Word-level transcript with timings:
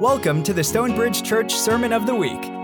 Welcome 0.00 0.44
to 0.44 0.52
the 0.52 0.62
Stonebridge 0.62 1.24
Church 1.24 1.52
Sermon 1.52 1.92
of 1.92 2.06
the 2.06 2.14
Week. 2.14 2.57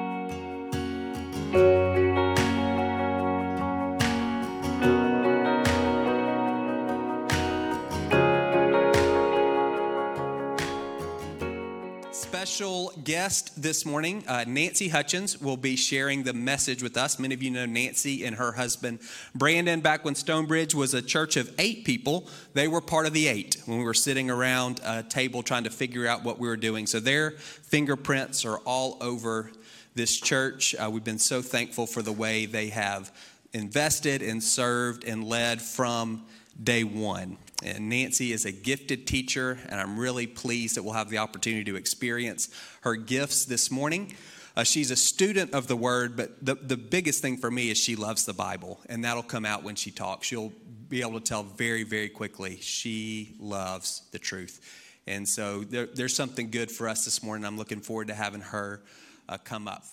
Special 12.54 12.92
guest 13.02 13.60
this 13.60 13.84
morning, 13.84 14.22
uh, 14.28 14.44
Nancy 14.46 14.86
Hutchins, 14.86 15.40
will 15.40 15.56
be 15.56 15.74
sharing 15.74 16.22
the 16.22 16.32
message 16.32 16.84
with 16.84 16.96
us. 16.96 17.18
Many 17.18 17.34
of 17.34 17.42
you 17.42 17.50
know 17.50 17.66
Nancy 17.66 18.24
and 18.24 18.36
her 18.36 18.52
husband 18.52 19.00
Brandon. 19.34 19.80
Back 19.80 20.04
when 20.04 20.14
Stonebridge 20.14 20.72
was 20.72 20.94
a 20.94 21.02
church 21.02 21.36
of 21.36 21.52
eight 21.58 21.84
people, 21.84 22.28
they 22.52 22.68
were 22.68 22.80
part 22.80 23.06
of 23.06 23.12
the 23.12 23.26
eight 23.26 23.60
when 23.66 23.78
we 23.78 23.84
were 23.84 23.92
sitting 23.92 24.30
around 24.30 24.80
a 24.84 25.02
table 25.02 25.42
trying 25.42 25.64
to 25.64 25.70
figure 25.70 26.06
out 26.06 26.22
what 26.22 26.38
we 26.38 26.46
were 26.46 26.56
doing. 26.56 26.86
So 26.86 27.00
their 27.00 27.32
fingerprints 27.32 28.44
are 28.44 28.58
all 28.58 28.98
over 29.00 29.50
this 29.96 30.16
church. 30.16 30.76
Uh, 30.76 30.88
we've 30.88 31.02
been 31.02 31.18
so 31.18 31.42
thankful 31.42 31.88
for 31.88 32.02
the 32.02 32.12
way 32.12 32.46
they 32.46 32.68
have 32.68 33.10
invested 33.52 34.22
and 34.22 34.40
served 34.40 35.02
and 35.02 35.24
led 35.24 35.60
from 35.60 36.24
day 36.62 36.84
one. 36.84 37.36
And 37.64 37.88
Nancy 37.88 38.32
is 38.32 38.44
a 38.44 38.52
gifted 38.52 39.06
teacher, 39.06 39.58
and 39.70 39.80
I'm 39.80 39.98
really 39.98 40.26
pleased 40.26 40.76
that 40.76 40.82
we'll 40.82 40.92
have 40.92 41.08
the 41.08 41.16
opportunity 41.16 41.64
to 41.64 41.76
experience 41.76 42.50
her 42.82 42.94
gifts 42.94 43.46
this 43.46 43.70
morning. 43.70 44.14
Uh, 44.54 44.64
she's 44.64 44.90
a 44.90 44.96
student 44.96 45.54
of 45.54 45.66
the 45.66 45.74
word, 45.74 46.14
but 46.14 46.44
the, 46.44 46.56
the 46.56 46.76
biggest 46.76 47.22
thing 47.22 47.38
for 47.38 47.50
me 47.50 47.70
is 47.70 47.78
she 47.78 47.96
loves 47.96 48.26
the 48.26 48.34
Bible, 48.34 48.80
and 48.90 49.02
that'll 49.02 49.22
come 49.22 49.46
out 49.46 49.64
when 49.64 49.76
she 49.76 49.90
talks. 49.90 50.26
She'll 50.26 50.52
be 50.90 51.00
able 51.00 51.18
to 51.18 51.24
tell 51.24 51.42
very, 51.42 51.84
very 51.84 52.10
quickly 52.10 52.58
she 52.60 53.34
loves 53.40 54.02
the 54.12 54.18
truth. 54.18 54.60
And 55.06 55.26
so 55.26 55.60
there, 55.60 55.86
there's 55.86 56.14
something 56.14 56.50
good 56.50 56.70
for 56.70 56.86
us 56.86 57.06
this 57.06 57.22
morning. 57.22 57.46
I'm 57.46 57.56
looking 57.56 57.80
forward 57.80 58.08
to 58.08 58.14
having 58.14 58.42
her 58.42 58.82
uh, 59.26 59.38
come 59.38 59.68
up. 59.68 59.84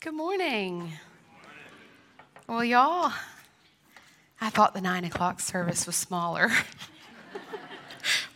Good 0.00 0.14
morning. 0.14 0.92
Well, 2.46 2.62
y'all, 2.62 3.12
I 4.42 4.50
thought 4.50 4.74
the 4.74 4.80
nine 4.82 5.04
o'clock 5.04 5.40
service 5.40 5.86
was 5.86 5.96
smaller. 5.96 6.50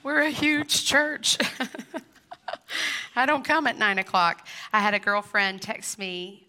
We're 0.03 0.22
a 0.22 0.31
huge 0.31 0.84
church. 0.84 1.39
I 3.17 3.25
don't 3.25 3.45
come 3.45 3.69
at 3.69 3.78
nine 3.78 3.98
o'clock. 3.98 4.48
I 4.72 4.81
had 4.81 4.94
a 4.94 4.98
girlfriend 4.98 5.62
text 5.62 5.97
me 5.97 6.48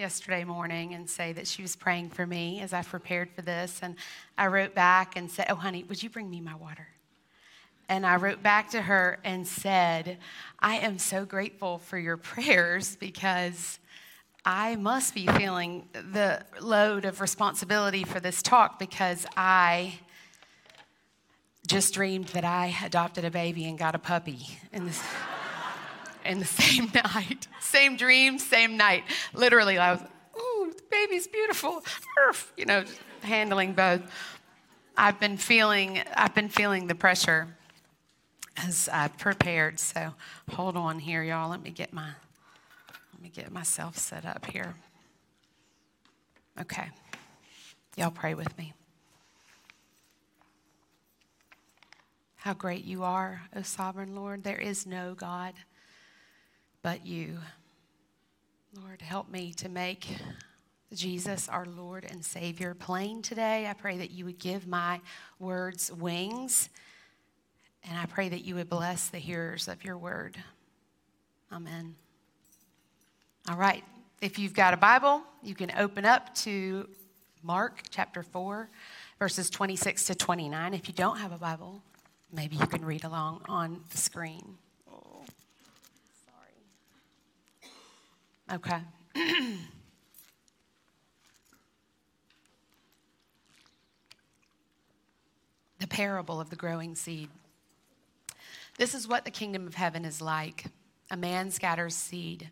yesterday 0.00 0.42
morning 0.42 0.94
and 0.94 1.08
say 1.08 1.32
that 1.34 1.46
she 1.46 1.62
was 1.62 1.76
praying 1.76 2.10
for 2.10 2.26
me 2.26 2.60
as 2.60 2.72
I 2.72 2.82
prepared 2.82 3.30
for 3.30 3.42
this. 3.42 3.78
And 3.84 3.94
I 4.36 4.48
wrote 4.48 4.74
back 4.74 5.16
and 5.16 5.30
said, 5.30 5.46
Oh, 5.48 5.54
honey, 5.54 5.84
would 5.84 6.02
you 6.02 6.10
bring 6.10 6.28
me 6.28 6.40
my 6.40 6.56
water? 6.56 6.88
And 7.88 8.04
I 8.04 8.16
wrote 8.16 8.42
back 8.42 8.70
to 8.70 8.82
her 8.82 9.20
and 9.22 9.46
said, 9.46 10.18
I 10.58 10.78
am 10.78 10.98
so 10.98 11.24
grateful 11.24 11.78
for 11.78 11.98
your 11.98 12.16
prayers 12.16 12.96
because 12.96 13.78
I 14.44 14.74
must 14.74 15.14
be 15.14 15.28
feeling 15.28 15.88
the 15.92 16.44
load 16.60 17.04
of 17.04 17.20
responsibility 17.20 18.02
for 18.02 18.18
this 18.18 18.42
talk 18.42 18.80
because 18.80 19.24
I 19.36 20.00
just 21.68 21.94
dreamed 21.94 22.28
that 22.28 22.44
I 22.44 22.74
adopted 22.84 23.24
a 23.24 23.30
baby 23.30 23.66
and 23.66 23.78
got 23.78 23.94
a 23.94 23.98
puppy 23.98 24.40
in 24.72 24.86
the, 24.86 24.98
in 26.24 26.38
the 26.38 26.44
same 26.46 26.90
night. 26.94 27.46
Same 27.60 27.96
dream, 27.96 28.38
same 28.38 28.76
night. 28.76 29.04
Literally, 29.34 29.78
I 29.78 29.92
was, 29.92 30.02
ooh, 30.36 30.72
the 30.74 30.82
baby's 30.90 31.28
beautiful. 31.28 31.84
You 32.56 32.64
know, 32.64 32.84
handling 33.22 33.74
both. 33.74 34.02
I've 34.96 35.20
been 35.20 35.36
feeling, 35.36 36.02
I've 36.16 36.34
been 36.34 36.48
feeling 36.48 36.86
the 36.88 36.94
pressure 36.94 37.46
as 38.56 38.88
I 38.90 39.08
prepared. 39.08 39.78
So 39.78 40.14
hold 40.50 40.76
on 40.76 40.98
here, 40.98 41.22
y'all. 41.22 41.50
Let 41.50 41.62
me 41.62 41.70
get 41.70 41.92
my, 41.92 42.08
let 43.12 43.22
me 43.22 43.28
get 43.28 43.52
myself 43.52 43.96
set 43.96 44.24
up 44.24 44.46
here. 44.46 44.74
Okay. 46.60 46.88
Y'all 47.96 48.10
pray 48.10 48.34
with 48.34 48.56
me. 48.58 48.72
How 52.42 52.54
great 52.54 52.84
you 52.84 53.02
are, 53.02 53.42
O 53.56 53.62
sovereign 53.62 54.14
Lord. 54.14 54.44
There 54.44 54.60
is 54.60 54.86
no 54.86 55.14
God 55.14 55.54
but 56.82 57.04
you. 57.04 57.38
Lord, 58.80 59.02
help 59.02 59.28
me 59.28 59.52
to 59.54 59.68
make 59.68 60.06
Jesus, 60.94 61.48
our 61.48 61.66
Lord 61.66 62.06
and 62.08 62.24
Savior, 62.24 62.74
plain 62.74 63.22
today. 63.22 63.66
I 63.66 63.72
pray 63.72 63.98
that 63.98 64.12
you 64.12 64.24
would 64.24 64.38
give 64.38 64.68
my 64.68 65.00
words 65.40 65.90
wings, 65.92 66.68
and 67.82 67.98
I 67.98 68.06
pray 68.06 68.28
that 68.28 68.44
you 68.44 68.54
would 68.54 68.70
bless 68.70 69.08
the 69.08 69.18
hearers 69.18 69.66
of 69.66 69.82
your 69.82 69.98
word. 69.98 70.36
Amen. 71.52 71.96
All 73.50 73.56
right. 73.56 73.82
If 74.20 74.38
you've 74.38 74.54
got 74.54 74.74
a 74.74 74.76
Bible, 74.76 75.22
you 75.42 75.56
can 75.56 75.72
open 75.76 76.04
up 76.04 76.32
to 76.36 76.88
Mark 77.42 77.82
chapter 77.90 78.22
4, 78.22 78.70
verses 79.18 79.50
26 79.50 80.04
to 80.04 80.14
29. 80.14 80.72
If 80.72 80.86
you 80.86 80.94
don't 80.94 81.18
have 81.18 81.32
a 81.32 81.38
Bible, 81.38 81.82
Maybe 82.32 82.56
you 82.56 82.66
can 82.66 82.84
read 82.84 83.04
along 83.04 83.42
on 83.48 83.80
the 83.90 83.96
screen. 83.96 84.58
Oh, 84.92 85.24
sorry. 86.26 86.52
Okay. 88.52 88.80
the 95.78 95.86
parable 95.86 96.38
of 96.38 96.50
the 96.50 96.56
growing 96.56 96.94
seed. 96.94 97.30
This 98.76 98.94
is 98.94 99.08
what 99.08 99.24
the 99.24 99.30
kingdom 99.30 99.66
of 99.66 99.74
heaven 99.74 100.04
is 100.04 100.20
like 100.20 100.66
a 101.10 101.16
man 101.16 101.50
scatters 101.50 101.96
seed. 101.96 102.50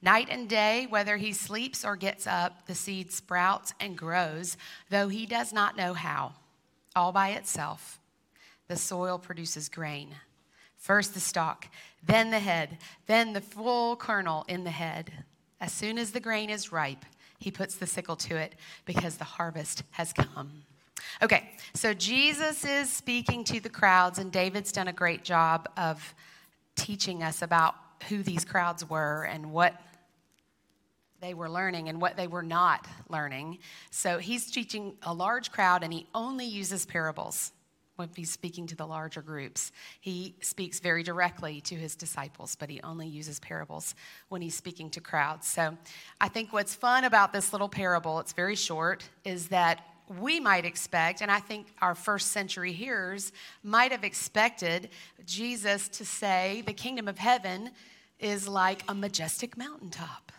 Night 0.00 0.28
and 0.30 0.48
day, 0.48 0.86
whether 0.88 1.16
he 1.16 1.32
sleeps 1.32 1.84
or 1.84 1.96
gets 1.96 2.26
up, 2.26 2.66
the 2.66 2.74
seed 2.74 3.10
sprouts 3.10 3.74
and 3.80 3.98
grows, 3.98 4.56
though 4.90 5.08
he 5.08 5.26
does 5.26 5.52
not 5.52 5.76
know 5.76 5.92
how, 5.92 6.34
all 6.94 7.10
by 7.10 7.30
itself 7.30 7.98
the 8.72 8.78
soil 8.78 9.18
produces 9.18 9.68
grain. 9.68 10.08
First 10.78 11.12
the 11.12 11.20
stalk, 11.20 11.68
then 12.02 12.30
the 12.30 12.38
head, 12.38 12.78
then 13.06 13.34
the 13.34 13.42
full 13.42 13.96
kernel 13.96 14.46
in 14.48 14.64
the 14.64 14.70
head. 14.70 15.12
As 15.60 15.74
soon 15.74 15.98
as 15.98 16.12
the 16.12 16.20
grain 16.20 16.48
is 16.48 16.72
ripe, 16.72 17.04
he 17.38 17.50
puts 17.50 17.74
the 17.74 17.86
sickle 17.86 18.16
to 18.16 18.36
it 18.36 18.54
because 18.86 19.18
the 19.18 19.24
harvest 19.24 19.82
has 19.90 20.14
come. 20.14 20.62
Okay, 21.20 21.50
so 21.74 21.92
Jesus 21.92 22.64
is 22.64 22.90
speaking 22.90 23.44
to 23.44 23.60
the 23.60 23.68
crowds, 23.68 24.18
and 24.18 24.32
David's 24.32 24.72
done 24.72 24.88
a 24.88 24.92
great 24.94 25.22
job 25.22 25.68
of 25.76 26.14
teaching 26.74 27.22
us 27.22 27.42
about 27.42 27.74
who 28.08 28.22
these 28.22 28.46
crowds 28.46 28.88
were 28.88 29.24
and 29.24 29.52
what 29.52 29.78
they 31.20 31.34
were 31.34 31.50
learning 31.50 31.90
and 31.90 32.00
what 32.00 32.16
they 32.16 32.26
were 32.26 32.42
not 32.42 32.88
learning. 33.10 33.58
So 33.90 34.16
he's 34.16 34.50
teaching 34.50 34.94
a 35.02 35.12
large 35.12 35.52
crowd, 35.52 35.84
and 35.84 35.92
he 35.92 36.06
only 36.14 36.46
uses 36.46 36.86
parables 36.86 37.52
when 37.96 38.08
he's 38.16 38.32
speaking 38.32 38.66
to 38.66 38.76
the 38.76 38.86
larger 38.86 39.22
groups. 39.22 39.72
He 40.00 40.34
speaks 40.40 40.80
very 40.80 41.02
directly 41.02 41.60
to 41.62 41.74
his 41.74 41.94
disciples, 41.94 42.56
but 42.56 42.70
he 42.70 42.80
only 42.82 43.06
uses 43.06 43.38
parables 43.40 43.94
when 44.28 44.42
he's 44.42 44.56
speaking 44.56 44.90
to 44.90 45.00
crowds. 45.00 45.46
So 45.46 45.76
I 46.20 46.28
think 46.28 46.52
what's 46.52 46.74
fun 46.74 47.04
about 47.04 47.32
this 47.32 47.52
little 47.52 47.68
parable, 47.68 48.18
it's 48.20 48.32
very 48.32 48.56
short, 48.56 49.08
is 49.24 49.48
that 49.48 49.84
we 50.20 50.40
might 50.40 50.64
expect, 50.64 51.20
and 51.20 51.30
I 51.30 51.38
think 51.38 51.68
our 51.80 51.94
first 51.94 52.32
century 52.32 52.72
hearers 52.72 53.32
might 53.62 53.92
have 53.92 54.04
expected 54.04 54.90
Jesus 55.24 55.88
to 55.90 56.04
say, 56.04 56.62
the 56.66 56.72
kingdom 56.72 57.08
of 57.08 57.18
heaven 57.18 57.70
is 58.18 58.48
like 58.48 58.82
a 58.88 58.94
majestic 58.94 59.56
mountaintop 59.56 60.32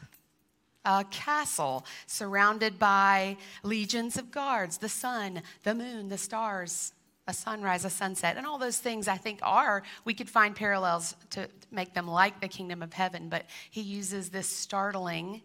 a 0.85 1.06
castle 1.12 1.85
surrounded 2.08 2.78
by 2.78 3.38
legions 3.64 4.17
of 4.17 4.32
guards, 4.32 4.78
the 4.78 4.90
sun, 4.90 5.41
the 5.64 5.73
moon, 5.73 6.09
the 6.09 6.17
stars, 6.17 6.91
a 7.28 7.34
sunrise, 7.34 7.85
a 7.85 7.90
sunset, 7.90 8.37
and 8.37 8.46
all 8.46 8.58
those 8.58 8.78
things 8.78 9.08
I 9.08 9.17
think 9.17 9.40
are, 9.43 9.84
we 10.03 10.14
could 10.14 10.29
find 10.29 10.55
parallels 10.55 11.16
to 11.31 11.47
make 11.72 11.93
them 11.93 12.08
like 12.08 12.41
the 12.41 12.47
kingdom 12.47 12.84
of 12.84 12.93
heaven, 12.93 13.29
but 13.29 13.46
he 13.72 13.81
uses 13.81 14.29
this 14.29 14.47
startling, 14.47 15.41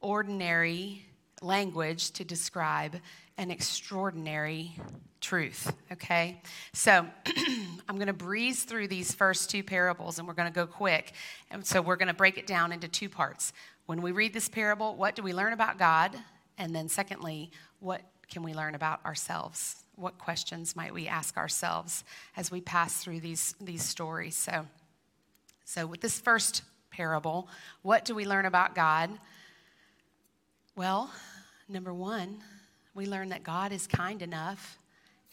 ordinary 0.00 1.06
language 1.40 2.10
to 2.12 2.24
describe 2.24 2.96
an 3.38 3.50
extraordinary 3.50 4.72
truth, 5.20 5.72
okay? 5.92 6.40
So 6.72 7.06
I'm 7.88 7.96
to 8.06 8.12
breeze 8.12 8.64
through 8.64 8.88
these 8.88 9.14
first 9.14 9.50
two 9.50 9.62
parables 9.62 10.18
and 10.18 10.28
we're 10.28 10.34
to 10.52 10.54
go 10.54 10.66
quick. 10.66 11.12
And 11.50 11.66
so 11.66 11.82
we're 11.82 11.96
to 12.08 12.14
break 12.14 12.38
it 12.38 12.46
down 12.46 12.72
into 12.72 12.88
two 12.88 13.08
parts. 13.08 13.52
When 13.86 14.02
we 14.02 14.12
read 14.12 14.32
this 14.32 14.48
parable, 14.48 14.96
what 14.96 15.14
do 15.14 15.22
we 15.22 15.32
learn 15.32 15.52
about 15.52 15.78
God? 15.78 16.16
And 16.58 16.74
then, 16.74 16.88
secondly, 16.88 17.50
what 17.80 18.02
can 18.28 18.42
we 18.42 18.54
learn 18.54 18.74
about 18.74 19.04
ourselves? 19.04 19.84
what 19.96 20.18
questions 20.18 20.76
might 20.76 20.92
we 20.92 21.08
ask 21.08 21.36
ourselves 21.36 22.04
as 22.36 22.50
we 22.50 22.60
pass 22.60 23.02
through 23.02 23.20
these, 23.20 23.54
these 23.60 23.82
stories? 23.82 24.36
So, 24.36 24.66
so, 25.64 25.86
with 25.86 26.00
this 26.00 26.20
first 26.20 26.62
parable, 26.90 27.48
what 27.82 28.04
do 28.04 28.14
we 28.14 28.24
learn 28.24 28.44
about 28.44 28.74
God? 28.74 29.10
Well, 30.76 31.10
number 31.68 31.92
one, 31.92 32.38
we 32.94 33.06
learn 33.06 33.30
that 33.30 33.42
God 33.42 33.72
is 33.72 33.86
kind 33.86 34.22
enough 34.22 34.78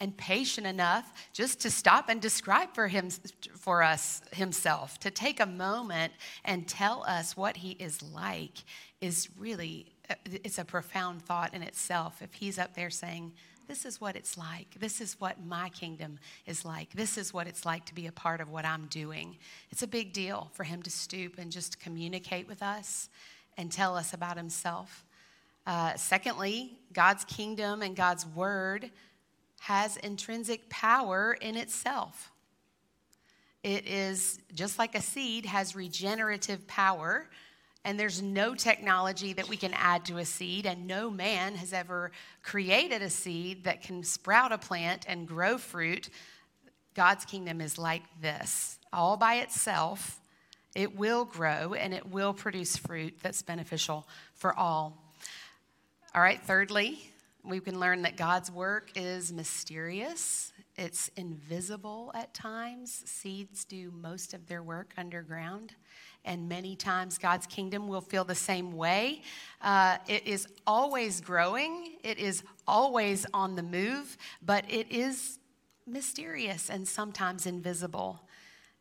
and 0.00 0.16
patient 0.16 0.66
enough 0.66 1.12
just 1.32 1.60
to 1.60 1.70
stop 1.70 2.08
and 2.08 2.20
describe 2.20 2.74
for 2.74 2.88
him 2.88 3.10
for 3.10 3.82
us 3.82 4.22
himself 4.32 4.98
to 5.00 5.10
take 5.10 5.38
a 5.38 5.46
moment 5.46 6.12
and 6.44 6.66
tell 6.66 7.04
us 7.06 7.36
what 7.36 7.58
he 7.58 7.72
is 7.72 8.02
like 8.02 8.64
is 9.00 9.28
really 9.38 9.93
it's 10.26 10.58
a 10.58 10.64
profound 10.64 11.22
thought 11.22 11.54
in 11.54 11.62
itself 11.62 12.20
if 12.20 12.34
he's 12.34 12.58
up 12.58 12.74
there 12.74 12.90
saying 12.90 13.32
this 13.66 13.86
is 13.86 14.00
what 14.00 14.16
it's 14.16 14.36
like. 14.36 14.74
This 14.78 15.00
is 15.00 15.18
what 15.18 15.42
my 15.44 15.70
kingdom 15.70 16.18
is 16.46 16.64
like. 16.64 16.90
This 16.92 17.16
is 17.16 17.32
what 17.32 17.46
it's 17.46 17.64
like 17.64 17.86
to 17.86 17.94
be 17.94 18.06
a 18.06 18.12
part 18.12 18.40
of 18.40 18.50
what 18.50 18.66
I'm 18.66 18.86
doing. 18.86 19.38
It's 19.70 19.82
a 19.82 19.86
big 19.86 20.12
deal 20.12 20.50
for 20.52 20.64
him 20.64 20.82
to 20.82 20.90
stoop 20.90 21.38
and 21.38 21.50
just 21.50 21.80
communicate 21.80 22.46
with 22.46 22.62
us 22.62 23.08
and 23.56 23.72
tell 23.72 23.96
us 23.96 24.12
about 24.12 24.36
himself. 24.36 25.04
Uh, 25.66 25.94
secondly, 25.96 26.78
God's 26.92 27.24
kingdom 27.24 27.80
and 27.80 27.96
God's 27.96 28.26
word 28.26 28.90
has 29.60 29.96
intrinsic 29.98 30.68
power 30.68 31.38
in 31.40 31.56
itself. 31.56 32.32
It 33.62 33.86
is 33.86 34.38
just 34.54 34.78
like 34.78 34.94
a 34.94 35.00
seed 35.00 35.46
has 35.46 35.74
regenerative 35.74 36.66
power, 36.66 37.30
and 37.84 38.00
there's 38.00 38.22
no 38.22 38.54
technology 38.54 39.32
that 39.34 39.48
we 39.48 39.56
can 39.56 39.74
add 39.74 40.06
to 40.06 40.18
a 40.18 40.24
seed, 40.24 40.66
and 40.66 40.86
no 40.86 41.10
man 41.10 41.54
has 41.56 41.72
ever 41.72 42.12
created 42.42 43.02
a 43.02 43.10
seed 43.10 43.64
that 43.64 43.82
can 43.82 44.02
sprout 44.02 44.52
a 44.52 44.58
plant 44.58 45.04
and 45.06 45.28
grow 45.28 45.58
fruit. 45.58 46.08
God's 46.94 47.24
kingdom 47.24 47.60
is 47.60 47.76
like 47.78 48.02
this 48.20 48.78
all 48.92 49.16
by 49.16 49.36
itself. 49.36 50.20
It 50.74 50.96
will 50.96 51.24
grow 51.24 51.74
and 51.74 51.92
it 51.92 52.10
will 52.10 52.32
produce 52.32 52.76
fruit 52.76 53.14
that's 53.22 53.42
beneficial 53.42 54.06
for 54.34 54.54
all. 54.54 54.96
All 56.14 56.22
right, 56.22 56.40
thirdly, 56.40 57.00
we 57.44 57.60
can 57.60 57.78
learn 57.78 58.02
that 58.02 58.16
God's 58.16 58.50
work 58.50 58.90
is 58.94 59.32
mysterious. 59.32 60.43
It's 60.76 61.08
invisible 61.16 62.10
at 62.14 62.34
times. 62.34 63.02
Seeds 63.06 63.64
do 63.64 63.92
most 63.92 64.34
of 64.34 64.46
their 64.46 64.62
work 64.62 64.92
underground. 64.96 65.74
And 66.24 66.48
many 66.48 66.74
times, 66.74 67.18
God's 67.18 67.46
kingdom 67.46 67.86
will 67.86 68.00
feel 68.00 68.24
the 68.24 68.34
same 68.34 68.72
way. 68.72 69.22
Uh, 69.60 69.98
it 70.08 70.26
is 70.26 70.48
always 70.66 71.20
growing, 71.20 71.96
it 72.02 72.18
is 72.18 72.42
always 72.66 73.26
on 73.34 73.56
the 73.56 73.62
move, 73.62 74.16
but 74.42 74.64
it 74.68 74.90
is 74.90 75.38
mysterious 75.86 76.70
and 76.70 76.88
sometimes 76.88 77.46
invisible. 77.46 78.26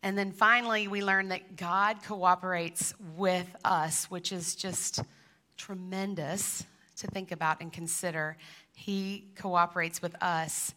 And 0.01 0.17
then 0.17 0.31
finally, 0.31 0.87
we 0.87 1.01
learn 1.03 1.29
that 1.29 1.55
God 1.55 2.03
cooperates 2.03 2.93
with 3.15 3.55
us, 3.63 4.09
which 4.09 4.31
is 4.31 4.55
just 4.55 5.01
tremendous 5.57 6.65
to 6.97 7.07
think 7.07 7.31
about 7.31 7.61
and 7.61 7.71
consider. 7.71 8.37
He 8.73 9.25
cooperates 9.35 10.01
with 10.01 10.15
us. 10.21 10.73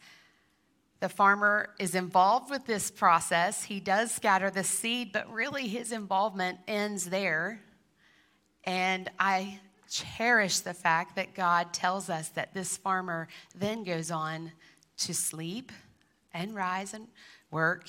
The 1.01 1.09
farmer 1.09 1.71
is 1.79 1.95
involved 1.95 2.51
with 2.51 2.65
this 2.65 2.91
process. 2.91 3.65
He 3.65 3.81
does 3.81 4.11
scatter 4.11 4.51
the 4.51 4.65
seed, 4.65 5.13
but 5.13 5.31
really 5.31 5.69
his 5.69 5.93
involvement 5.93 6.59
ends 6.67 7.11
there. 7.11 7.61
And 8.65 9.11
I 9.19 9.61
cherish 9.91 10.61
the 10.61 10.75
fact 10.75 11.17
that 11.17 11.35
God 11.35 11.73
tells 11.73 12.09
us 12.09 12.31
that 12.31 12.55
this 12.55 12.77
farmer 12.77 13.29
then 13.55 13.85
goes 13.85 14.11
on 14.11 14.53
to 14.99 15.15
sleep 15.15 15.71
and 16.33 16.55
rise 16.55 16.95
and 16.95 17.09
work 17.51 17.89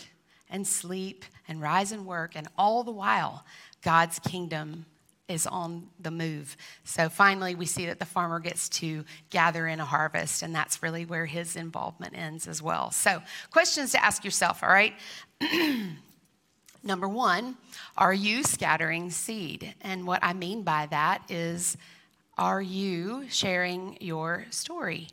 and 0.49 0.67
sleep 0.67 1.25
and 1.47 1.61
rise 1.61 1.91
and 1.91 2.05
work. 2.05 2.35
And 2.35 2.47
all 2.57 2.83
the 2.83 2.91
while, 2.91 3.45
God's 3.81 4.19
kingdom 4.19 4.85
is 5.27 5.45
on 5.45 5.87
the 5.99 6.11
move. 6.11 6.55
So 6.83 7.09
finally, 7.09 7.55
we 7.55 7.65
see 7.65 7.85
that 7.87 7.99
the 7.99 8.05
farmer 8.05 8.39
gets 8.39 8.69
to 8.69 9.03
gather 9.29 9.67
in 9.67 9.79
a 9.79 9.85
harvest, 9.85 10.41
and 10.41 10.55
that's 10.55 10.81
really 10.81 11.05
where 11.05 11.25
his 11.25 11.55
involvement 11.55 12.17
ends 12.17 12.47
as 12.47 12.61
well. 12.61 12.91
So, 12.91 13.21
questions 13.51 13.91
to 13.91 14.03
ask 14.03 14.23
yourself, 14.23 14.63
all 14.63 14.69
right? 14.69 14.93
Number 16.83 17.07
one, 17.07 17.57
are 17.97 18.13
you 18.13 18.43
scattering 18.43 19.09
seed? 19.09 19.75
And 19.81 20.07
what 20.07 20.23
I 20.23 20.33
mean 20.33 20.63
by 20.63 20.87
that 20.91 21.23
is, 21.29 21.75
are 22.37 22.61
you 22.61 23.25
sharing 23.29 23.97
your 23.99 24.45
story, 24.51 25.07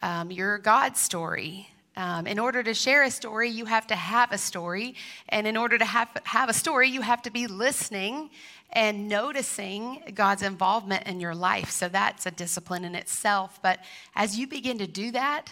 um, 0.00 0.30
your 0.30 0.58
God 0.58 0.96
story? 0.96 1.68
Um, 1.98 2.28
in 2.28 2.38
order 2.38 2.62
to 2.62 2.74
share 2.74 3.02
a 3.02 3.10
story, 3.10 3.50
you 3.50 3.64
have 3.64 3.88
to 3.88 3.96
have 3.96 4.30
a 4.30 4.38
story. 4.38 4.94
And 5.30 5.48
in 5.48 5.56
order 5.56 5.76
to 5.76 5.84
have, 5.84 6.08
have 6.22 6.48
a 6.48 6.52
story, 6.52 6.88
you 6.88 7.00
have 7.00 7.22
to 7.22 7.30
be 7.30 7.48
listening 7.48 8.30
and 8.72 9.08
noticing 9.08 10.04
God's 10.14 10.42
involvement 10.42 11.08
in 11.08 11.18
your 11.18 11.34
life. 11.34 11.70
So 11.72 11.88
that's 11.88 12.24
a 12.24 12.30
discipline 12.30 12.84
in 12.84 12.94
itself. 12.94 13.58
But 13.62 13.80
as 14.14 14.38
you 14.38 14.46
begin 14.46 14.78
to 14.78 14.86
do 14.86 15.10
that, 15.10 15.50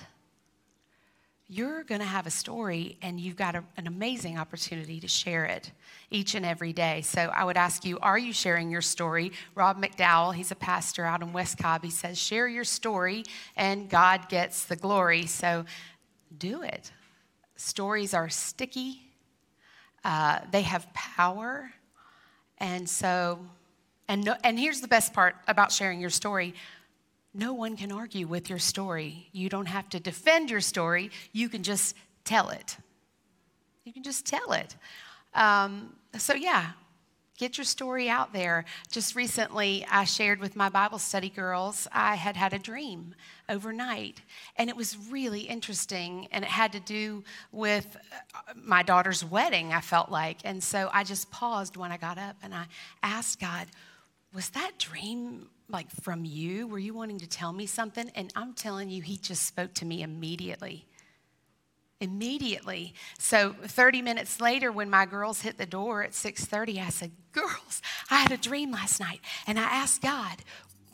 you're 1.49 1.83
going 1.83 2.01
to 2.01 2.07
have 2.07 2.27
a 2.27 2.31
story 2.31 2.97
and 3.03 3.19
you've 3.19 3.37
got 3.37 3.57
a, 3.57 3.65
an 3.77 3.89
amazing 3.89 4.39
opportunity 4.39 5.01
to 5.01 5.09
share 5.09 5.45
it 5.47 5.73
each 6.11 6.37
and 6.37 6.45
every 6.45 6.73
day. 6.73 7.03
So 7.03 7.23
I 7.23 7.45
would 7.45 7.57
ask 7.57 7.85
you, 7.85 7.99
are 8.01 8.19
you 8.19 8.33
sharing 8.33 8.71
your 8.71 8.83
story? 8.83 9.33
Rob 9.55 9.81
McDowell, 9.81 10.35
he's 10.35 10.51
a 10.51 10.57
pastor 10.57 11.05
out 11.05 11.23
in 11.23 11.33
West 11.33 11.59
Cobb, 11.59 11.85
he 11.85 11.91
says, 11.91 12.19
share 12.19 12.49
your 12.49 12.65
story 12.65 13.25
and 13.57 13.89
God 13.89 14.29
gets 14.29 14.65
the 14.65 14.77
glory. 14.77 15.27
So 15.27 15.65
do 16.39 16.63
it. 16.63 16.93
Stories 17.57 18.15
are 18.15 18.29
sticky, 18.29 19.03
uh, 20.05 20.41
they 20.51 20.63
have 20.63 20.93
power. 20.95 21.71
And 22.59 22.89
so, 22.89 23.39
and, 24.09 24.25
no, 24.25 24.37
and 24.45 24.59
here's 24.59 24.81
the 24.81 24.89
best 24.89 25.13
part 25.13 25.37
about 25.49 25.73
sharing 25.73 26.01
your 26.01 26.11
story 26.11 26.55
no 27.39 27.53
one 27.53 27.77
can 27.77 27.93
argue 27.93 28.27
with 28.27 28.49
your 28.49 28.59
story. 28.59 29.29
You 29.33 29.51
don't 29.51 29.67
have 29.67 29.91
to 29.91 30.01
defend 30.01 30.51
your 30.51 30.63
story, 30.63 31.11
you 31.33 31.51
can 31.51 31.63
just 31.63 31.95
tell 32.25 32.49
it. 32.49 32.79
You 33.85 33.93
can 33.93 34.03
just 34.03 34.25
tell 34.25 34.53
it. 34.53 34.75
Um, 35.35 35.95
so, 36.17 36.35
yeah, 36.35 36.71
Get 37.37 37.59
your 37.59 37.67
story 37.67 38.09
out 38.09 38.33
there. 38.33 38.65
Just 38.91 39.15
recently, 39.15 39.87
I 39.91 40.05
shared 40.05 40.41
with 40.41 40.57
my 40.57 40.71
Bible 40.71 40.99
study 40.99 41.29
girls, 41.29 41.87
I 41.93 42.15
had 42.15 42.35
had 42.35 42.55
a 42.55 42.59
dream 42.59 43.15
overnight, 43.47 44.23
and 44.57 44.71
it 44.71 44.77
was 44.77 44.97
really 45.11 45.43
interesting, 45.43 46.29
and 46.33 46.45
it 46.45 46.51
had 46.51 46.73
to 46.73 46.81
do 46.81 47.25
with 47.53 47.97
uh, 48.35 48.55
my 48.55 48.83
daughter's 48.83 49.23
wedding, 49.23 49.75
I 49.75 49.83
felt 49.83 50.11
like. 50.11 50.39
And 50.45 50.63
so 50.63 50.89
I 50.95 51.05
just 51.05 51.31
paused 51.31 51.77
when 51.77 51.93
I 51.93 51.99
got 51.99 52.17
up 52.17 52.37
and 52.43 52.55
I 52.55 52.67
asked 53.03 53.39
God, 53.39 53.67
Was 54.33 54.49
that 54.51 54.79
dream 54.79 55.49
like 55.69 55.91
from 55.91 56.25
you? 56.25 56.67
Were 56.67 56.79
you 56.79 56.95
wanting 56.95 57.19
to 57.19 57.29
tell 57.29 57.53
me 57.53 57.67
something? 57.67 58.11
And 58.15 58.33
I'm 58.35 58.55
telling 58.55 58.89
you, 58.89 59.03
He 59.03 59.19
just 59.19 59.43
spoke 59.45 59.75
to 59.75 59.85
me 59.85 60.03
immediately 60.03 60.87
immediately. 62.01 62.95
So 63.19 63.55
30 63.63 64.03
minutes 64.03 64.41
later 64.41 64.71
when 64.71 64.91
my 64.91 65.07
girls 65.07 65.41
hit 65.41 65.59
the 65.59 65.67
door 65.67 66.03
at 66.03 66.11
6.30 66.11 66.79
i 66.79 66.91
said 66.91 67.11
girls 67.33 67.81
i 68.11 68.17
had 68.17 68.31
a 68.31 68.37
dream 68.37 68.71
last 68.71 69.01
night 69.01 69.21
and 69.47 69.59
i 69.59 69.63
asked 69.63 70.03
god 70.03 70.43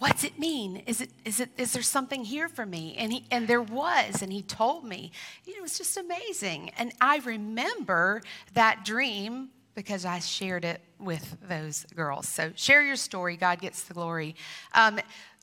what's 0.03 0.25
it 0.25 0.37
mean? 0.37 0.83
Is 0.87 1.01
it 1.01 1.11
is 1.25 1.39
it 1.39 1.51
is 1.57 1.73
there 1.75 1.83
something 1.83 2.25
here 2.25 2.49
for 2.49 2.67
me? 2.67 2.97
And 2.99 3.13
he 3.13 3.25
and 3.31 3.47
there 3.47 3.63
was 3.63 4.21
and 4.21 4.33
he 4.33 4.43
told 4.43 4.85
me. 4.85 5.13
You 5.45 5.55
it 5.57 5.63
was 5.63 5.79
just 5.79 5.97
amazing. 5.97 6.71
And 6.77 6.93
i 7.01 7.19
remember 7.19 8.21
that 8.55 8.85
dream 8.85 9.51
because 9.77 10.05
i 10.05 10.19
shared 10.19 10.65
it 10.65 10.81
with 10.99 11.37
those 11.49 11.87
girls. 11.95 12.27
So 12.27 12.51
share 12.57 12.83
your 12.83 12.97
story. 12.97 13.37
God 13.37 13.61
gets 13.61 13.85
the 13.85 13.95
glory. 13.95 14.35
Um, 14.75 14.99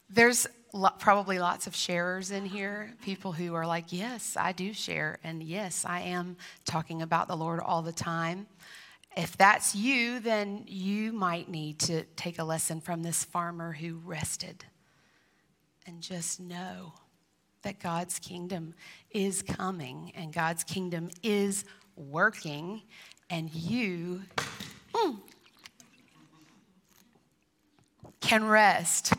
there's 0.09 0.47
probably 0.99 1.39
lots 1.39 1.67
of 1.67 1.75
sharers 1.75 2.31
in 2.31 2.45
here, 2.45 2.93
people 3.01 3.31
who 3.31 3.53
are 3.55 3.65
like, 3.65 3.85
yes, 3.89 4.37
I 4.39 4.51
do 4.51 4.73
share, 4.73 5.19
and 5.23 5.41
yes, 5.41 5.85
I 5.85 6.01
am 6.01 6.37
talking 6.65 7.01
about 7.01 7.27
the 7.27 7.35
Lord 7.35 7.59
all 7.59 7.81
the 7.81 7.91
time. 7.91 8.47
If 9.17 9.35
that's 9.37 9.75
you, 9.75 10.19
then 10.19 10.63
you 10.67 11.11
might 11.11 11.49
need 11.49 11.79
to 11.81 12.03
take 12.15 12.39
a 12.39 12.43
lesson 12.43 12.79
from 12.79 13.01
this 13.01 13.23
farmer 13.23 13.73
who 13.73 13.95
rested 14.05 14.63
and 15.87 16.01
just 16.01 16.39
know 16.39 16.93
that 17.63 17.79
God's 17.79 18.19
kingdom 18.19 18.75
is 19.09 19.41
coming 19.41 20.11
and 20.15 20.31
God's 20.31 20.63
kingdom 20.63 21.09
is 21.23 21.65
working, 21.95 22.83
and 23.29 23.53
you 23.53 24.21
mm, 24.93 25.17
can 28.21 28.45
rest. 28.45 29.13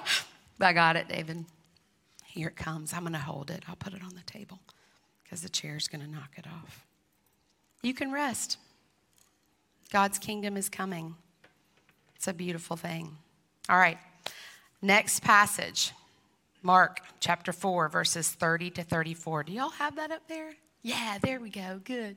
I 0.60 0.72
got 0.72 0.96
it, 0.96 1.08
David. 1.08 1.44
Here 2.24 2.48
it 2.48 2.56
comes. 2.56 2.92
I'm 2.92 3.02
going 3.02 3.12
to 3.12 3.18
hold 3.18 3.50
it. 3.50 3.64
I'll 3.68 3.76
put 3.76 3.94
it 3.94 4.02
on 4.02 4.14
the 4.14 4.22
table 4.22 4.60
because 5.22 5.42
the 5.42 5.48
chair's 5.48 5.88
going 5.88 6.04
to 6.04 6.10
knock 6.10 6.32
it 6.36 6.46
off. 6.46 6.84
You 7.82 7.94
can 7.94 8.12
rest. 8.12 8.58
God's 9.92 10.18
kingdom 10.18 10.56
is 10.56 10.68
coming. 10.68 11.14
It's 12.16 12.28
a 12.28 12.32
beautiful 12.32 12.76
thing. 12.76 13.16
All 13.68 13.78
right. 13.78 13.98
Next 14.82 15.22
passage 15.22 15.92
Mark 16.66 17.00
chapter 17.20 17.52
4, 17.52 17.88
verses 17.88 18.28
30 18.30 18.70
to 18.70 18.82
34. 18.82 19.44
Do 19.44 19.52
y'all 19.52 19.70
have 19.70 19.94
that 19.94 20.10
up 20.10 20.26
there? 20.26 20.52
Yeah, 20.82 21.18
there 21.22 21.38
we 21.38 21.48
go. 21.48 21.80
Good. 21.84 22.16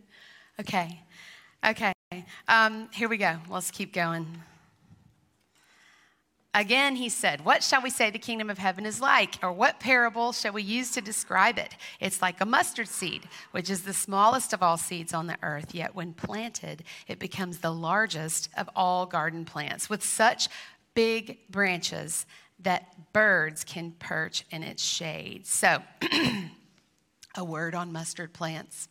Okay. 0.60 1.00
Okay. 1.64 1.94
Um, 2.48 2.90
here 2.92 3.08
we 3.08 3.18
go. 3.18 3.36
Let's 3.48 3.70
keep 3.70 3.94
going. 3.94 4.26
Again, 6.56 6.96
he 6.96 7.10
said, 7.10 7.46
What 7.46 7.64
shall 7.64 7.82
we 7.82 7.92
say 7.92 8.10
the 8.10 8.18
kingdom 8.18 8.50
of 8.50 8.58
heaven 8.58 8.86
is 8.86 9.00
like? 9.00 9.36
Or 9.44 9.52
what 9.52 9.80
parable 9.80 10.32
shall 10.32 10.52
we 10.52 10.64
use 10.64 10.92
to 10.92 11.02
describe 11.02 11.60
it? 11.60 11.76
It's 12.00 12.24
like 12.24 12.42
a 12.42 12.46
mustard 12.46 12.88
seed, 12.88 13.28
which 13.52 13.70
is 13.70 13.84
the 13.84 13.94
smallest 13.94 14.52
of 14.52 14.64
all 14.64 14.78
seeds 14.78 15.14
on 15.14 15.28
the 15.28 15.38
earth, 15.44 15.76
yet 15.76 15.94
when 15.94 16.14
planted, 16.14 16.84
it 17.08 17.20
becomes 17.20 17.60
the 17.60 17.72
largest 17.72 18.50
of 18.58 18.68
all 18.76 19.06
garden 19.06 19.46
plants, 19.46 19.90
with 19.92 20.04
such 20.04 20.48
big 20.96 21.38
branches 21.52 22.26
that 22.62 23.14
birds 23.14 23.64
can 23.64 23.92
perch 24.00 24.44
in 24.50 24.64
its 24.64 24.84
shade. 24.84 25.46
So, 25.46 25.84
a 27.36 27.44
word 27.44 27.76
on 27.76 27.92
mustard 27.92 28.34
plants. 28.34 28.90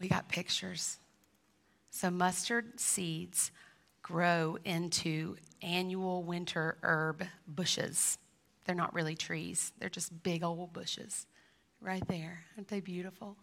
We 0.00 0.08
got 0.08 0.28
pictures. 0.28 0.98
So, 1.92 2.10
mustard 2.10 2.80
seeds 2.80 3.52
grow 4.08 4.56
into 4.64 5.36
annual 5.60 6.22
winter 6.22 6.78
herb 6.82 7.22
bushes. 7.46 8.16
They're 8.64 8.74
not 8.74 8.94
really 8.94 9.14
trees, 9.14 9.72
they're 9.78 9.90
just 9.90 10.22
big 10.22 10.42
old 10.42 10.72
bushes 10.72 11.26
right 11.82 12.06
there. 12.08 12.44
Aren't 12.56 12.68
they 12.68 12.80
beautiful? 12.80 13.36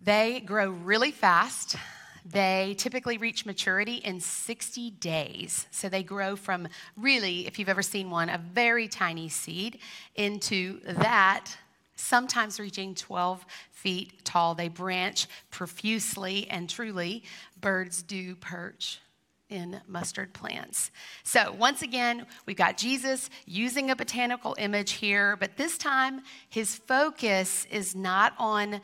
They 0.00 0.40
grow 0.40 0.70
really 0.70 1.10
fast. 1.10 1.76
They 2.24 2.76
typically 2.78 3.18
reach 3.18 3.44
maturity 3.44 3.96
in 3.96 4.20
60 4.20 4.90
days. 4.92 5.66
So 5.70 5.88
they 5.88 6.02
grow 6.02 6.34
from 6.34 6.68
really, 6.96 7.46
if 7.46 7.58
you've 7.58 7.68
ever 7.68 7.82
seen 7.82 8.08
one, 8.10 8.30
a 8.30 8.38
very 8.38 8.88
tiny 8.88 9.28
seed 9.28 9.80
into 10.14 10.80
that 10.84 11.54
sometimes 11.98 12.58
reaching 12.58 12.94
12 12.94 13.44
feet 13.70 14.24
tall. 14.24 14.54
They 14.54 14.68
branch 14.68 15.26
profusely, 15.50 16.46
and 16.48 16.68
truly, 16.68 17.24
birds 17.60 18.02
do 18.02 18.34
perch 18.36 19.00
in 19.48 19.80
mustard 19.86 20.34
plants. 20.34 20.90
So, 21.22 21.52
once 21.52 21.82
again, 21.82 22.26
we've 22.46 22.56
got 22.56 22.76
Jesus 22.76 23.30
using 23.46 23.90
a 23.90 23.96
botanical 23.96 24.54
image 24.58 24.92
here, 24.92 25.36
but 25.36 25.56
this 25.56 25.78
time 25.78 26.22
his 26.48 26.74
focus 26.76 27.66
is 27.70 27.94
not 27.94 28.34
on 28.38 28.80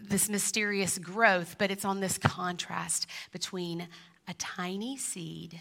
this 0.00 0.28
mysterious 0.28 0.98
growth, 0.98 1.56
but 1.58 1.70
it's 1.70 1.84
on 1.84 2.00
this 2.00 2.18
contrast 2.18 3.06
between 3.32 3.88
a 4.26 4.34
tiny 4.34 4.96
seed, 4.96 5.60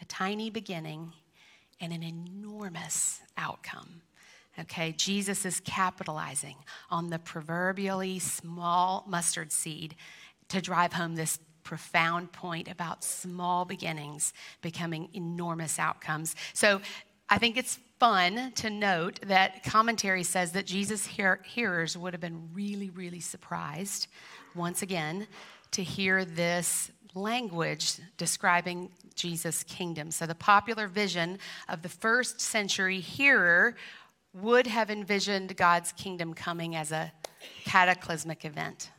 a 0.00 0.04
tiny 0.06 0.50
beginning, 0.50 1.12
and 1.80 1.92
an 1.92 2.02
enormous 2.02 3.20
outcome. 3.36 4.02
Okay, 4.60 4.92
Jesus 4.92 5.44
is 5.44 5.60
capitalizing 5.60 6.56
on 6.90 7.10
the 7.10 7.18
proverbially 7.18 8.18
small 8.18 9.04
mustard 9.06 9.52
seed 9.52 9.94
to 10.48 10.60
drive 10.60 10.92
home 10.92 11.14
this 11.14 11.38
profound 11.62 12.32
point 12.32 12.66
about 12.68 13.04
small 13.04 13.64
beginnings 13.64 14.32
becoming 14.62 15.10
enormous 15.12 15.78
outcomes. 15.78 16.34
So 16.54 16.80
I 17.28 17.38
think 17.38 17.56
it's 17.56 17.78
fun 18.00 18.52
to 18.56 18.70
note 18.70 19.20
that 19.26 19.62
commentary 19.64 20.22
says 20.22 20.52
that 20.52 20.66
Jesus' 20.66 21.06
hear- 21.06 21.42
hearers 21.44 21.96
would 21.96 22.14
have 22.14 22.20
been 22.20 22.48
really, 22.54 22.90
really 22.90 23.20
surprised, 23.20 24.06
once 24.54 24.82
again, 24.82 25.28
to 25.72 25.82
hear 25.82 26.24
this 26.24 26.90
language 27.14 27.94
describing 28.16 28.90
Jesus' 29.14 29.62
kingdom. 29.62 30.10
So 30.10 30.26
the 30.26 30.34
popular 30.34 30.88
vision 30.88 31.38
of 31.68 31.82
the 31.82 31.88
first 31.88 32.40
century 32.40 33.00
hearer 33.00 33.76
would 34.40 34.66
have 34.66 34.90
envisioned 34.90 35.56
God's 35.56 35.92
kingdom 35.92 36.34
coming 36.34 36.76
as 36.76 36.92
a 36.92 37.12
cataclysmic 37.64 38.44
event. 38.44 38.90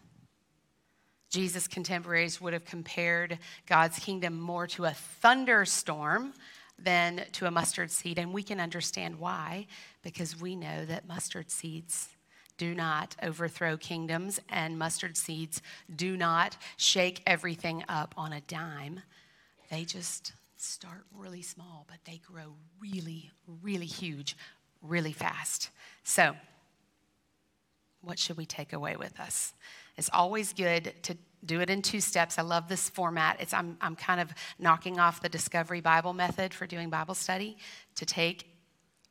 Jesus' 1.30 1.68
contemporaries 1.68 2.42
would 2.42 2.54
have 2.54 2.66
compared 2.66 3.38
God's 3.68 4.00
kingdom 4.00 4.40
more 4.40 4.66
to 4.68 4.86
a 4.86 4.92
thunderstorm 4.92 6.34
than 6.78 7.26
to 7.34 7.46
a 7.46 7.52
mustard 7.52 7.92
seed. 7.92 8.18
And 8.18 8.34
we 8.34 8.42
can 8.42 8.60
understand 8.60 9.20
why, 9.20 9.68
because 10.02 10.40
we 10.40 10.56
know 10.56 10.86
that 10.86 11.08
mustard 11.08 11.52
seeds 11.52 12.10
do 12.58 12.74
not 12.74 13.16
overthrow 13.24 13.78
kingdoms, 13.78 14.40
and 14.50 14.78
mustard 14.78 15.16
seeds 15.16 15.62
do 15.96 16.18
not 16.18 16.58
shake 16.78 17.22
everything 17.26 17.84
up 17.88 18.14
on 18.18 18.34
a 18.34 18.42
dime. 18.42 19.02
They 19.70 19.86
just 19.86 20.34
start 20.58 21.06
really 21.16 21.42
small, 21.42 21.86
but 21.88 22.00
they 22.06 22.18
grow 22.18 22.56
really, 22.82 23.32
really 23.62 23.86
huge 23.86 24.36
really 24.82 25.14
fast. 25.14 25.70
So, 26.04 26.36
what 28.02 28.18
should 28.18 28.38
we 28.38 28.46
take 28.46 28.74
away 28.74 28.96
with 28.96 29.20
us? 29.20 29.54
It's 29.98 30.10
always 30.14 30.54
good 30.54 30.94
to 31.04 31.18
do 31.46 31.62
it 31.62 31.70
in 31.70 31.82
two 31.82 32.00
steps. 32.00 32.38
I 32.38 32.42
love 32.42 32.68
this 32.68 32.90
format. 32.90 33.38
It's, 33.40 33.54
I'm, 33.54 33.78
I'm 33.82 33.96
kind 33.96 34.22
of 34.22 34.34
knocking 34.58 35.00
off 35.00 35.22
the 35.22 35.30
Discovery 35.30 35.82
Bible 35.82 36.14
method 36.14 36.54
for 36.54 36.66
doing 36.66 36.90
Bible 36.90 37.16
study 37.16 37.58
to 37.96 38.06
take 38.06 38.46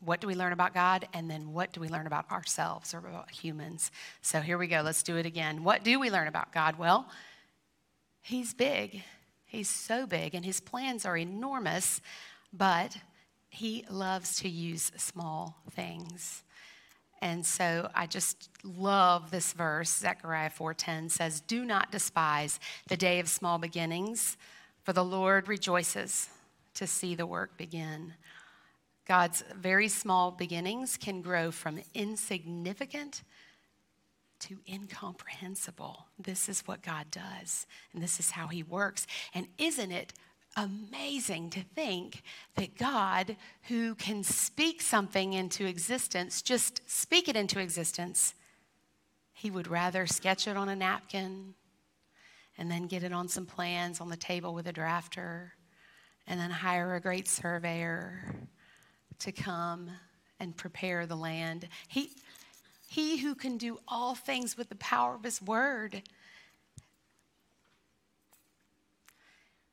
what 0.01 0.21
do 0.21 0.27
we 0.27 0.35
learn 0.35 0.53
about 0.53 0.75
God 0.75 1.09
and 1.13 1.31
then 1.31 1.53
what 1.53 1.73
do 1.73 1.81
we 1.81 1.89
learn 1.89 2.07
about 2.07 2.31
ourselves 2.31 2.95
or 2.95 2.99
about 2.99 3.31
humans. 3.31 3.91
So 4.23 4.41
here 4.41 4.57
we 4.57 4.69
go. 4.69 4.81
Let's 4.83 5.03
do 5.03 5.17
it 5.17 5.27
again. 5.27 5.65
What 5.65 5.83
do 5.83 5.99
we 5.99 6.11
learn 6.11 6.29
about 6.29 6.53
God? 6.53 6.79
Well, 6.79 7.09
He's 8.23 8.53
big. 8.53 9.03
He's 9.47 9.69
so 9.69 10.07
big 10.07 10.35
and 10.35 10.45
His 10.45 10.61
plans 10.61 11.05
are 11.05 11.17
enormous, 11.17 12.01
but 12.53 12.97
he 13.51 13.85
loves 13.91 14.37
to 14.41 14.49
use 14.49 14.93
small 14.97 15.63
things. 15.71 16.43
And 17.21 17.45
so 17.45 17.91
I 17.95 18.07
just 18.07 18.49
love 18.63 19.31
this 19.31 19.53
verse. 19.53 19.91
Zechariah 19.91 20.51
4:10 20.51 21.09
says, 21.09 21.41
"Do 21.41 21.65
not 21.65 21.91
despise 21.91 22.61
the 22.87 22.97
day 22.97 23.19
of 23.19 23.29
small 23.29 23.59
beginnings, 23.59 24.37
for 24.85 24.93
the 24.93 25.05
Lord 25.05 25.49
rejoices 25.49 26.29
to 26.75 26.87
see 26.87 27.15
the 27.15 27.27
work 27.27 27.57
begin." 27.57 28.15
God's 29.05 29.43
very 29.55 29.89
small 29.89 30.31
beginnings 30.31 30.97
can 30.97 31.23
grow 31.23 31.51
from 31.51 31.83
insignificant 31.95 33.25
to 34.41 34.63
incomprehensible. 34.69 36.07
This 36.19 36.49
is 36.49 36.67
what 36.67 36.83
God 36.83 37.11
does, 37.11 37.67
and 37.93 38.03
this 38.03 38.21
is 38.21 38.33
how 38.33 38.47
He 38.49 38.63
works. 38.63 39.07
And 39.35 39.49
isn't 39.59 39.91
it 39.91 40.13
amazing 40.59 41.51
to 41.51 41.63
think 41.63 42.23
that 42.57 42.77
God, 42.77 43.37
who 43.69 43.95
can 43.95 44.25
speak 44.25 44.83
something 44.83 45.33
into 45.33 45.67
existence, 45.67 46.43
just 46.43 46.83
speak 46.91 47.29
it 47.29 47.37
into 47.37 47.61
existence, 47.61 48.35
he 49.33 49.51
would 49.51 49.69
rather 49.69 50.07
sketch 50.07 50.49
it 50.49 50.57
on 50.57 50.69
a 50.69 50.75
napkin 50.75 51.55
and 52.59 52.69
then 52.69 52.89
get 52.89 53.05
it 53.05 53.13
on 53.13 53.29
some 53.29 53.47
plans 53.47 54.01
on 54.01 54.09
the 54.09 54.17
table 54.17 54.53
with 54.53 54.67
a 54.67 54.73
drafter 54.73 55.51
and 56.27 56.41
then 56.41 56.51
hire 56.51 56.97
a 56.97 57.01
great 57.01 57.29
surveyor 57.29 58.35
to 59.21 59.31
come 59.31 59.89
and 60.41 60.57
prepare 60.57 61.07
the 61.07 61.17
land. 61.17 61.69
He, 61.87 62.11
he 62.89 63.19
who 63.19 63.37
can 63.37 63.59
do 63.59 63.79
all 63.87 64.17
things 64.17 64.57
with 64.57 64.69
the 64.69 64.77
power 64.77 65.15
of 65.15 65.23
his 65.23 65.41
word 65.41 66.03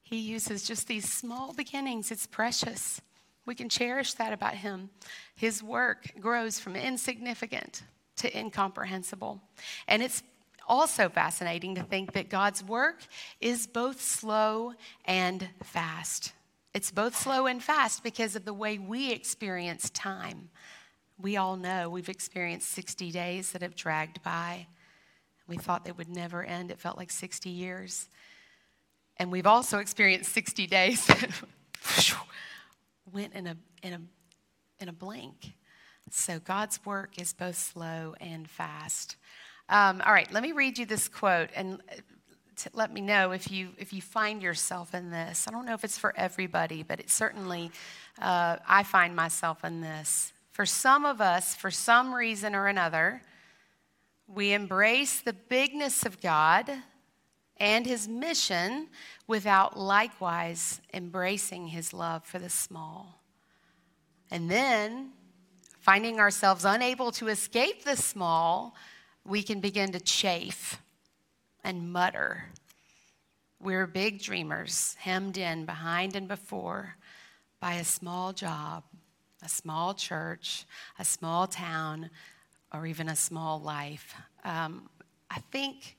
He 0.06 0.18
uses 0.18 0.64
just 0.64 0.88
these 0.88 1.12
small 1.12 1.52
beginnings. 1.52 2.12
It's 2.12 2.28
precious. 2.28 3.02
We 3.48 3.56
can 3.56 3.70
cherish 3.70 4.14
that 4.14 4.34
about 4.34 4.54
him. 4.54 4.92
His 5.36 5.64
work 5.64 6.12
grows 6.20 6.60
from 6.60 6.76
insignificant 6.76 7.82
to 8.18 8.38
incomprehensible. 8.38 9.42
And 9.88 10.04
it's 10.04 10.22
also 10.68 11.10
fascinating 11.10 11.74
to 11.76 11.84
think 11.84 12.14
that 12.14 12.30
God's 12.30 12.64
work 12.64 13.00
is 13.42 13.66
both 13.66 14.00
slow 14.00 14.74
and 15.06 15.50
fast. 15.64 16.34
It's 16.76 16.92
both 16.92 17.16
slow 17.16 17.48
and 17.48 17.64
fast 17.64 18.04
because 18.04 18.36
of 18.36 18.46
the 18.46 18.54
way 18.54 18.78
we 18.78 19.12
experience 19.12 19.90
time. 19.90 20.50
We 21.20 21.36
all 21.36 21.56
know 21.56 21.90
we've 21.90 22.10
experienced 22.10 22.70
60 22.70 23.10
days 23.12 23.54
that 23.54 23.64
have 23.64 23.76
dragged 23.76 24.22
by. 24.22 24.68
We 25.48 25.58
thought 25.58 25.84
they 25.84 25.92
would 25.92 26.10
never 26.10 26.44
end. 26.44 26.70
It 26.70 26.80
felt 26.80 26.98
like 26.98 27.12
60 27.12 27.50
years. 27.50 28.08
And 29.18 29.32
we've 29.32 29.48
also 29.48 29.80
experienced 29.80 30.32
60 30.34 30.68
days 30.68 31.06
that 31.08 31.30
went 33.14 33.34
in 33.34 33.48
a, 33.48 33.58
in, 33.82 33.94
a, 33.94 34.02
in 34.80 34.90
a 34.90 34.94
blink. 34.94 35.54
So 36.12 36.40
God's 36.40 36.80
work 36.86 37.20
is 37.20 37.34
both 37.34 37.58
slow 37.58 38.16
and 38.20 38.50
fast. 38.50 39.16
Um, 39.70 40.02
all 40.06 40.14
right, 40.14 40.32
let 40.32 40.44
me 40.44 40.52
read 40.52 40.78
you 40.78 40.86
this 40.86 41.08
quote 41.08 41.50
and 41.56 41.82
uh, 41.92 41.96
let 42.74 42.94
me 42.94 43.02
know 43.02 43.32
if 43.32 43.52
you 43.52 43.70
if 43.78 43.92
you 43.92 44.02
find 44.02 44.42
yourself 44.42 44.94
in 44.94 45.10
this. 45.10 45.48
I 45.48 45.52
don't 45.52 45.66
know 45.66 45.74
if 45.74 45.84
it's 45.84 45.98
for 45.98 46.14
everybody, 46.16 46.84
but 46.84 47.00
it 47.00 47.10
certainly 47.10 47.72
uh, 48.22 48.58
I 48.68 48.84
find 48.84 49.16
myself 49.16 49.66
in 49.66 49.82
this. 49.82 50.32
For 50.52 50.66
some 50.66 51.04
of 51.06 51.20
us, 51.20 51.56
for 51.56 51.72
some 51.72 52.14
reason 52.14 52.56
or 52.56 52.68
another, 52.68 53.22
we 54.28 54.54
embrace 54.54 55.20
the 55.20 55.34
bigness 55.34 56.06
of 56.06 56.22
God 56.22 56.70
and 57.58 57.86
his 57.86 58.08
mission 58.08 58.88
without 59.28 59.78
likewise 59.78 60.82
embracing 60.94 61.68
his 61.68 61.94
love 61.94 62.26
for 62.26 62.40
the 62.40 62.50
small. 62.50 63.22
And 64.32 64.50
then, 64.50 65.12
finding 65.80 66.20
ourselves 66.20 66.66
unable 66.66 67.12
to 67.14 67.28
escape 67.28 67.84
the 67.84 67.96
small, 67.96 68.76
we 69.24 69.44
can 69.44 69.60
begin 69.60 69.92
to 69.92 70.00
chafe 70.00 70.82
and 71.64 71.92
mutter 71.92 72.50
we're 73.66 73.88
big 73.88 74.22
dreamers, 74.22 74.96
hemmed 75.00 75.38
in 75.38 75.66
behind 75.66 76.16
and 76.16 76.28
before 76.28 76.96
by 77.60 77.74
a 77.76 77.84
small 77.84 78.32
job, 78.32 78.84
a 79.44 79.50
small 79.50 79.94
church, 79.94 80.66
a 81.00 81.04
small 81.04 81.48
town, 81.48 82.12
or 82.74 82.86
even 82.86 83.10
a 83.10 83.16
small 83.16 83.60
life. 83.60 84.14
Um, 84.44 84.90
I 85.32 85.40
think 85.52 85.98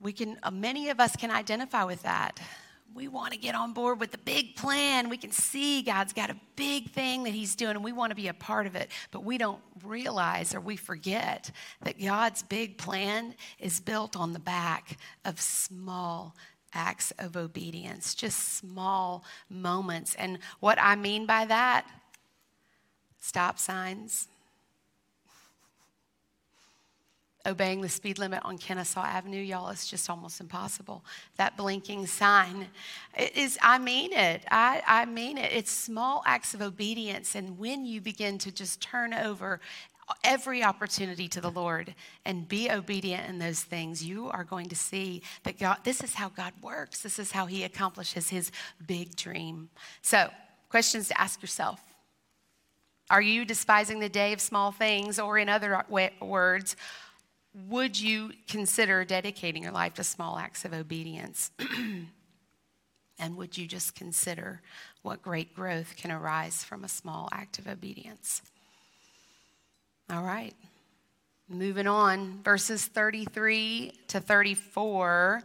we 0.00 0.12
can, 0.12 0.38
uh, 0.42 0.50
many 0.50 0.90
of 0.90 1.00
us 1.00 1.16
can 1.16 1.30
identify 1.30 1.84
with 1.84 2.02
that. 2.02 2.40
We 2.94 3.08
want 3.08 3.32
to 3.32 3.38
get 3.38 3.54
on 3.54 3.72
board 3.72 4.00
with 4.00 4.12
the 4.12 4.18
big 4.18 4.56
plan. 4.56 5.08
We 5.08 5.16
can 5.16 5.32
see 5.32 5.82
God's 5.82 6.12
got 6.12 6.30
a 6.30 6.36
big 6.54 6.90
thing 6.90 7.24
that 7.24 7.34
He's 7.34 7.54
doing, 7.54 7.76
and 7.76 7.84
we 7.84 7.92
want 7.92 8.10
to 8.10 8.14
be 8.14 8.28
a 8.28 8.34
part 8.34 8.66
of 8.66 8.74
it. 8.74 8.90
But 9.10 9.24
we 9.24 9.36
don't 9.36 9.60
realize 9.84 10.54
or 10.54 10.60
we 10.60 10.76
forget 10.76 11.50
that 11.82 12.00
God's 12.00 12.42
big 12.42 12.78
plan 12.78 13.34
is 13.58 13.80
built 13.80 14.16
on 14.16 14.32
the 14.32 14.38
back 14.38 14.98
of 15.24 15.40
small 15.40 16.36
acts 16.72 17.12
of 17.18 17.36
obedience, 17.36 18.14
just 18.14 18.56
small 18.56 19.24
moments. 19.48 20.14
And 20.14 20.38
what 20.60 20.78
I 20.80 20.94
mean 20.94 21.26
by 21.26 21.46
that, 21.46 21.86
stop 23.18 23.58
signs, 23.58 24.28
obeying 27.46 27.80
the 27.80 27.88
speed 27.88 28.18
limit 28.18 28.40
on 28.44 28.58
Kennesaw 28.58 29.04
Avenue, 29.04 29.40
y'all, 29.40 29.68
it's 29.68 29.88
just 29.88 30.10
almost 30.10 30.40
impossible. 30.40 31.04
That 31.36 31.56
blinking 31.56 32.06
sign 32.06 32.68
it 33.16 33.36
is, 33.36 33.58
I 33.62 33.78
mean 33.78 34.12
it. 34.12 34.42
I, 34.50 34.82
I 34.86 35.04
mean 35.06 35.38
it. 35.38 35.52
It's 35.52 35.70
small 35.70 36.22
acts 36.26 36.52
of 36.54 36.60
obedience. 36.60 37.34
And 37.34 37.58
when 37.58 37.84
you 37.84 38.00
begin 38.00 38.38
to 38.38 38.52
just 38.52 38.80
turn 38.80 39.14
over 39.14 39.60
every 40.22 40.62
opportunity 40.62 41.28
to 41.28 41.40
the 41.40 41.50
Lord 41.50 41.94
and 42.24 42.48
be 42.48 42.70
obedient 42.70 43.28
in 43.28 43.38
those 43.38 43.62
things, 43.62 44.04
you 44.04 44.28
are 44.30 44.44
going 44.44 44.68
to 44.68 44.76
see 44.76 45.22
that 45.44 45.58
God, 45.58 45.78
this 45.84 46.02
is 46.02 46.14
how 46.14 46.28
God 46.28 46.52
works. 46.62 47.00
This 47.00 47.18
is 47.18 47.32
how 47.32 47.46
He 47.46 47.64
accomplishes 47.64 48.28
His 48.28 48.52
big 48.86 49.16
dream. 49.16 49.68
So, 50.02 50.30
questions 50.68 51.08
to 51.08 51.20
ask 51.20 51.42
yourself. 51.42 51.80
Are 53.08 53.22
you 53.22 53.44
despising 53.44 54.00
the 54.00 54.08
day 54.08 54.32
of 54.32 54.40
small 54.40 54.72
things, 54.72 55.20
or 55.20 55.38
in 55.38 55.48
other 55.48 55.84
words, 56.20 56.76
would 57.68 57.98
you 57.98 58.32
consider 58.48 59.04
dedicating 59.04 59.62
your 59.62 59.72
life 59.72 59.94
to 59.94 60.04
small 60.04 60.38
acts 60.38 60.64
of 60.64 60.74
obedience? 60.74 61.50
and 63.18 63.36
would 63.36 63.56
you 63.56 63.66
just 63.66 63.94
consider 63.94 64.60
what 65.02 65.22
great 65.22 65.54
growth 65.54 65.94
can 65.96 66.10
arise 66.10 66.62
from 66.62 66.84
a 66.84 66.88
small 66.88 67.28
act 67.32 67.58
of 67.58 67.66
obedience? 67.66 68.42
All 70.10 70.22
right. 70.22 70.54
Moving 71.48 71.86
on, 71.86 72.40
verses 72.42 72.84
33 72.84 73.92
to 74.08 74.20
34. 74.20 75.42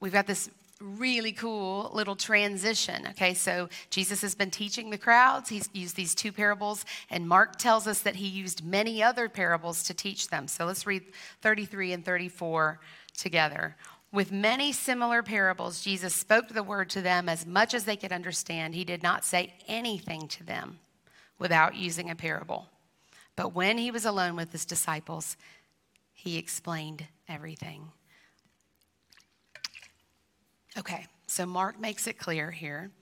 We've 0.00 0.12
got 0.12 0.26
this 0.26 0.50
really 0.80 1.32
cool 1.32 1.90
little 1.92 2.16
transition. 2.16 3.06
Okay, 3.08 3.34
so 3.34 3.68
Jesus 3.90 4.20
has 4.22 4.34
been 4.34 4.50
teaching 4.50 4.90
the 4.90 4.98
crowds. 4.98 5.48
He's 5.48 5.68
used 5.72 5.96
these 5.96 6.14
two 6.14 6.32
parables, 6.32 6.84
and 7.10 7.28
Mark 7.28 7.56
tells 7.56 7.86
us 7.86 8.00
that 8.00 8.16
he 8.16 8.28
used 8.28 8.64
many 8.64 9.02
other 9.02 9.28
parables 9.28 9.82
to 9.84 9.94
teach 9.94 10.28
them. 10.28 10.46
So 10.48 10.66
let's 10.66 10.86
read 10.86 11.02
33 11.42 11.92
and 11.92 12.04
34 12.04 12.80
together. 13.16 13.76
With 14.12 14.32
many 14.32 14.72
similar 14.72 15.22
parables, 15.22 15.82
Jesus 15.82 16.14
spoke 16.14 16.48
the 16.48 16.62
word 16.62 16.88
to 16.90 17.02
them 17.02 17.28
as 17.28 17.44
much 17.44 17.74
as 17.74 17.84
they 17.84 17.96
could 17.96 18.12
understand. 18.12 18.74
He 18.74 18.84
did 18.84 19.02
not 19.02 19.24
say 19.24 19.54
anything 19.66 20.28
to 20.28 20.44
them 20.44 20.78
without 21.38 21.74
using 21.74 22.10
a 22.10 22.14
parable. 22.14 22.66
But 23.36 23.54
when 23.54 23.78
he 23.78 23.90
was 23.90 24.04
alone 24.04 24.34
with 24.34 24.52
his 24.52 24.64
disciples, 24.64 25.36
he 26.14 26.38
explained 26.38 27.06
everything. 27.28 27.92
Okay, 30.78 31.06
so 31.26 31.44
Mark 31.44 31.80
makes 31.80 32.06
it 32.06 32.18
clear 32.18 32.52
here 32.52 32.92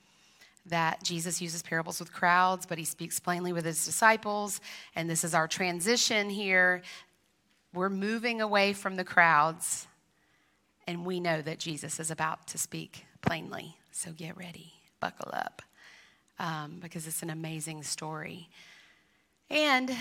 that 0.64 1.02
Jesus 1.04 1.42
uses 1.42 1.62
parables 1.62 2.00
with 2.00 2.10
crowds, 2.10 2.64
but 2.64 2.78
he 2.78 2.84
speaks 2.84 3.20
plainly 3.20 3.52
with 3.52 3.66
his 3.66 3.84
disciples. 3.84 4.62
And 4.94 5.10
this 5.10 5.24
is 5.24 5.34
our 5.34 5.46
transition 5.46 6.30
here. 6.30 6.80
We're 7.74 7.90
moving 7.90 8.40
away 8.40 8.72
from 8.72 8.96
the 8.96 9.04
crowds, 9.04 9.86
and 10.86 11.04
we 11.04 11.20
know 11.20 11.42
that 11.42 11.58
Jesus 11.58 12.00
is 12.00 12.10
about 12.10 12.46
to 12.48 12.58
speak 12.58 13.04
plainly. 13.20 13.76
So 13.92 14.10
get 14.10 14.38
ready, 14.38 14.72
buckle 14.98 15.30
up, 15.34 15.60
um, 16.38 16.78
because 16.80 17.06
it's 17.06 17.22
an 17.22 17.30
amazing 17.30 17.82
story. 17.82 18.48
And 19.50 19.94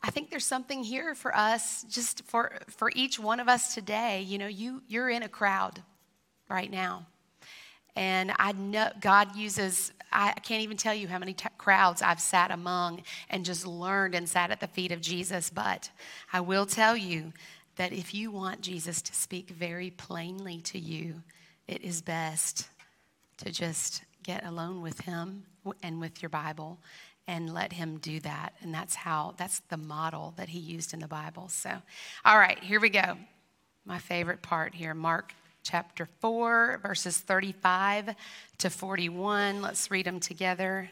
I 0.00 0.10
think 0.10 0.30
there's 0.30 0.46
something 0.46 0.84
here 0.84 1.16
for 1.16 1.36
us, 1.36 1.82
just 1.90 2.22
for, 2.26 2.52
for 2.68 2.92
each 2.94 3.18
one 3.18 3.40
of 3.40 3.48
us 3.48 3.74
today. 3.74 4.22
You 4.22 4.38
know, 4.38 4.46
you, 4.46 4.82
you're 4.86 5.10
in 5.10 5.24
a 5.24 5.28
crowd 5.28 5.82
right 6.48 6.70
now. 6.70 7.06
And 7.96 8.32
I 8.38 8.52
know 8.52 8.90
God 9.00 9.34
uses, 9.34 9.90
I 10.12 10.32
can't 10.32 10.62
even 10.62 10.76
tell 10.76 10.94
you 10.94 11.08
how 11.08 11.18
many 11.18 11.32
t- 11.32 11.48
crowds 11.56 12.02
I've 12.02 12.20
sat 12.20 12.50
among 12.50 13.02
and 13.30 13.44
just 13.44 13.66
learned 13.66 14.14
and 14.14 14.28
sat 14.28 14.50
at 14.50 14.60
the 14.60 14.66
feet 14.66 14.92
of 14.92 15.00
Jesus. 15.00 15.48
But 15.48 15.90
I 16.32 16.40
will 16.40 16.66
tell 16.66 16.96
you 16.96 17.32
that 17.76 17.92
if 17.92 18.14
you 18.14 18.30
want 18.30 18.60
Jesus 18.60 19.00
to 19.02 19.14
speak 19.14 19.48
very 19.48 19.90
plainly 19.90 20.60
to 20.62 20.78
you, 20.78 21.22
it 21.66 21.82
is 21.82 22.02
best 22.02 22.68
to 23.38 23.50
just 23.50 24.02
get 24.22 24.44
alone 24.44 24.82
with 24.82 25.00
Him 25.00 25.44
and 25.82 26.00
with 26.00 26.22
your 26.22 26.28
Bible 26.28 26.78
and 27.26 27.52
let 27.52 27.72
Him 27.72 27.98
do 27.98 28.20
that. 28.20 28.52
And 28.60 28.74
that's 28.74 28.94
how, 28.94 29.34
that's 29.38 29.60
the 29.68 29.76
model 29.78 30.34
that 30.36 30.50
He 30.50 30.58
used 30.58 30.92
in 30.92 31.00
the 31.00 31.08
Bible. 31.08 31.48
So, 31.48 31.70
all 32.24 32.38
right, 32.38 32.58
here 32.62 32.80
we 32.80 32.90
go. 32.90 33.16
My 33.86 33.98
favorite 33.98 34.42
part 34.42 34.74
here, 34.74 34.94
Mark 34.94 35.32
chapter 35.66 36.06
4, 36.20 36.78
verses 36.80 37.18
35 37.18 38.14
to 38.58 38.70
41. 38.70 39.60
Let's 39.60 39.90
read 39.90 40.06
them 40.06 40.20
together. 40.20 40.90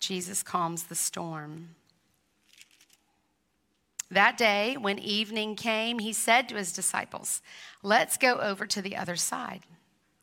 Jesus 0.00 0.42
calms 0.42 0.84
the 0.84 0.94
storm. 0.94 1.74
That 4.10 4.38
day, 4.38 4.76
when 4.80 4.98
evening 4.98 5.54
came, 5.54 5.98
he 5.98 6.14
said 6.14 6.48
to 6.48 6.54
his 6.54 6.72
disciples, 6.72 7.42
Let's 7.82 8.16
go 8.16 8.36
over 8.36 8.66
to 8.66 8.80
the 8.80 8.96
other 8.96 9.16
side. 9.16 9.64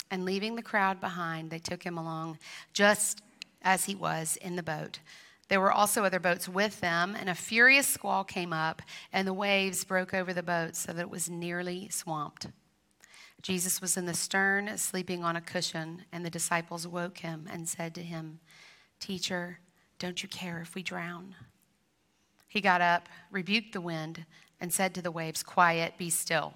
And 0.10 0.26
leaving 0.26 0.56
the 0.56 0.64
crowd 0.64 1.00
behind, 1.00 1.52
they 1.52 1.60
took 1.60 1.84
him 1.84 1.98
along 1.98 2.40
just 2.74 3.22
as 3.62 3.86
he 3.86 3.94
was 3.94 4.38
in 4.38 4.56
the 4.56 4.64
boat. 4.64 5.00
There 5.50 5.62
were 5.62 5.72
also 5.72 6.04
other 6.04 6.20
boats 6.20 6.50
with 6.50 6.82
them, 6.82 7.16
and 7.20 7.30
a 7.30 7.36
furious 7.36 7.88
squall 7.88 8.24
came 8.24 8.54
up, 8.54 8.82
and 9.12 9.28
the 9.28 9.34
waves 9.34 9.84
broke 9.84 10.16
over 10.16 10.34
the 10.34 10.42
boat 10.42 10.76
so 10.76 10.94
that 10.94 11.02
it 11.02 11.10
was 11.12 11.30
nearly 11.30 11.90
swamped. 11.90 12.48
Jesus 13.44 13.82
was 13.82 13.98
in 13.98 14.06
the 14.06 14.14
stern, 14.14 14.78
sleeping 14.78 15.24
on 15.24 15.36
a 15.36 15.42
cushion, 15.42 16.06
and 16.14 16.26
the 16.26 16.30
disciples 16.30 16.88
woke 16.88 17.20
him 17.20 17.48
and 17.52 17.68
said 17.68 17.94
to 17.96 18.02
him, 18.02 18.40
Teacher, 19.02 19.60
don't 20.00 20.24
you 20.24 20.30
care 20.30 20.62
if 20.62 20.74
we 20.74 20.82
drown? 20.82 21.36
He 22.48 22.62
got 22.62 22.80
up, 22.80 23.10
rebuked 23.32 23.74
the 23.74 23.82
wind, 23.82 24.26
and 24.62 24.72
said 24.72 24.96
to 24.96 25.02
the 25.02 25.12
waves, 25.12 25.44
Quiet, 25.44 25.98
be 25.98 26.10
still. 26.10 26.54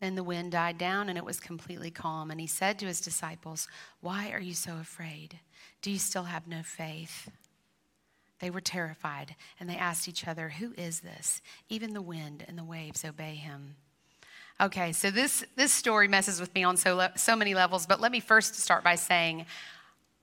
Then 0.00 0.14
the 0.14 0.24
wind 0.24 0.52
died 0.52 0.76
down 0.76 1.08
and 1.08 1.16
it 1.16 1.24
was 1.24 1.40
completely 1.40 1.90
calm. 1.90 2.30
And 2.30 2.40
he 2.40 2.46
said 2.46 2.78
to 2.78 2.86
his 2.86 3.00
disciples, 3.00 3.66
Why 4.00 4.30
are 4.32 4.40
you 4.40 4.54
so 4.54 4.76
afraid? 4.78 5.38
Do 5.80 5.90
you 5.90 5.98
still 5.98 6.24
have 6.24 6.46
no 6.46 6.62
faith? 6.62 7.30
They 8.40 8.50
were 8.50 8.60
terrified 8.60 9.36
and 9.58 9.68
they 9.68 9.76
asked 9.76 10.08
each 10.08 10.26
other, 10.26 10.50
Who 10.50 10.72
is 10.76 11.00
this? 11.00 11.40
Even 11.68 11.94
the 11.94 12.02
wind 12.02 12.44
and 12.46 12.58
the 12.58 12.64
waves 12.64 13.04
obey 13.04 13.34
him. 13.34 13.76
Okay, 14.60 14.92
so 14.92 15.10
this, 15.10 15.42
this 15.56 15.72
story 15.72 16.06
messes 16.06 16.38
with 16.38 16.54
me 16.54 16.64
on 16.64 16.76
so, 16.76 17.08
so 17.16 17.34
many 17.34 17.54
levels, 17.54 17.86
but 17.86 17.98
let 17.98 18.12
me 18.12 18.20
first 18.20 18.56
start 18.56 18.84
by 18.84 18.94
saying 18.94 19.46